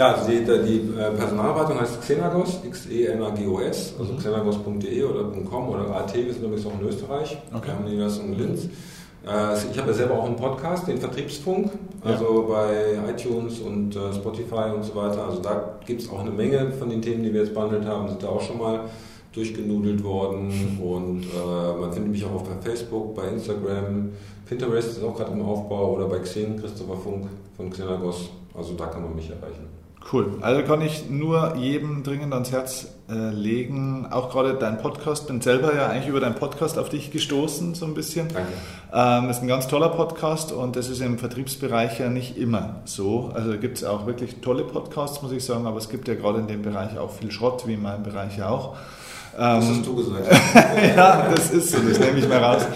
[0.00, 4.16] Ja, also die, die äh, Personalberatung heißt Xenagos, X-E-N-A-G-O-S, also mhm.
[4.16, 7.66] xenagos.de oder .com oder AT, wir sind übrigens auch in Österreich, okay.
[7.66, 8.64] wir haben Niederlassung in Linz.
[8.64, 11.72] Äh, ich habe ja selber auch einen Podcast, den Vertriebsfunk,
[12.02, 12.54] also ja.
[12.54, 15.22] bei iTunes und äh, Spotify und so weiter.
[15.26, 18.08] Also da gibt es auch eine Menge von den Themen, die wir jetzt behandelt haben,
[18.08, 18.84] sind da auch schon mal
[19.34, 24.12] durchgenudelt worden und äh, man findet mich auch bei Facebook, bei Instagram,
[24.48, 28.86] Pinterest ist auch gerade im Aufbau oder bei Xing, Christopher Funk von Xenagos, also da
[28.86, 29.79] kann man mich erreichen.
[30.12, 30.38] Cool.
[30.40, 35.26] Also kann ich nur jedem dringend ans Herz äh, legen, auch gerade dein Podcast.
[35.26, 38.28] Bin selber ja eigentlich über deinen Podcast auf dich gestoßen, so ein bisschen.
[38.28, 38.52] Danke.
[38.92, 43.30] Ähm, ist ein ganz toller Podcast und das ist im Vertriebsbereich ja nicht immer so.
[43.34, 46.40] Also gibt es auch wirklich tolle Podcasts, muss ich sagen, aber es gibt ja gerade
[46.40, 48.76] in dem Bereich auch viel Schrott, wie in meinem Bereich auch.
[49.38, 50.26] Ähm, das hast du gesagt.
[50.96, 52.66] ja, das ist so, das nehme ich mal raus.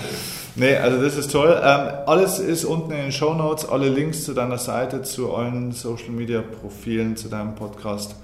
[0.57, 1.61] Nee, also das ist toll.
[1.63, 5.73] Ähm, alles ist unten in den Show Notes, alle Links zu deiner Seite, zu allen
[5.73, 8.15] Social Media Profilen, zu deinem Podcast.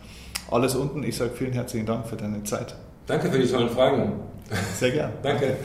[0.50, 1.02] Alles unten.
[1.02, 2.74] Ich sage vielen herzlichen Dank für deine Zeit.
[3.06, 4.12] Danke für die tollen Fragen.
[4.78, 5.12] Sehr gern.
[5.22, 5.56] Danke.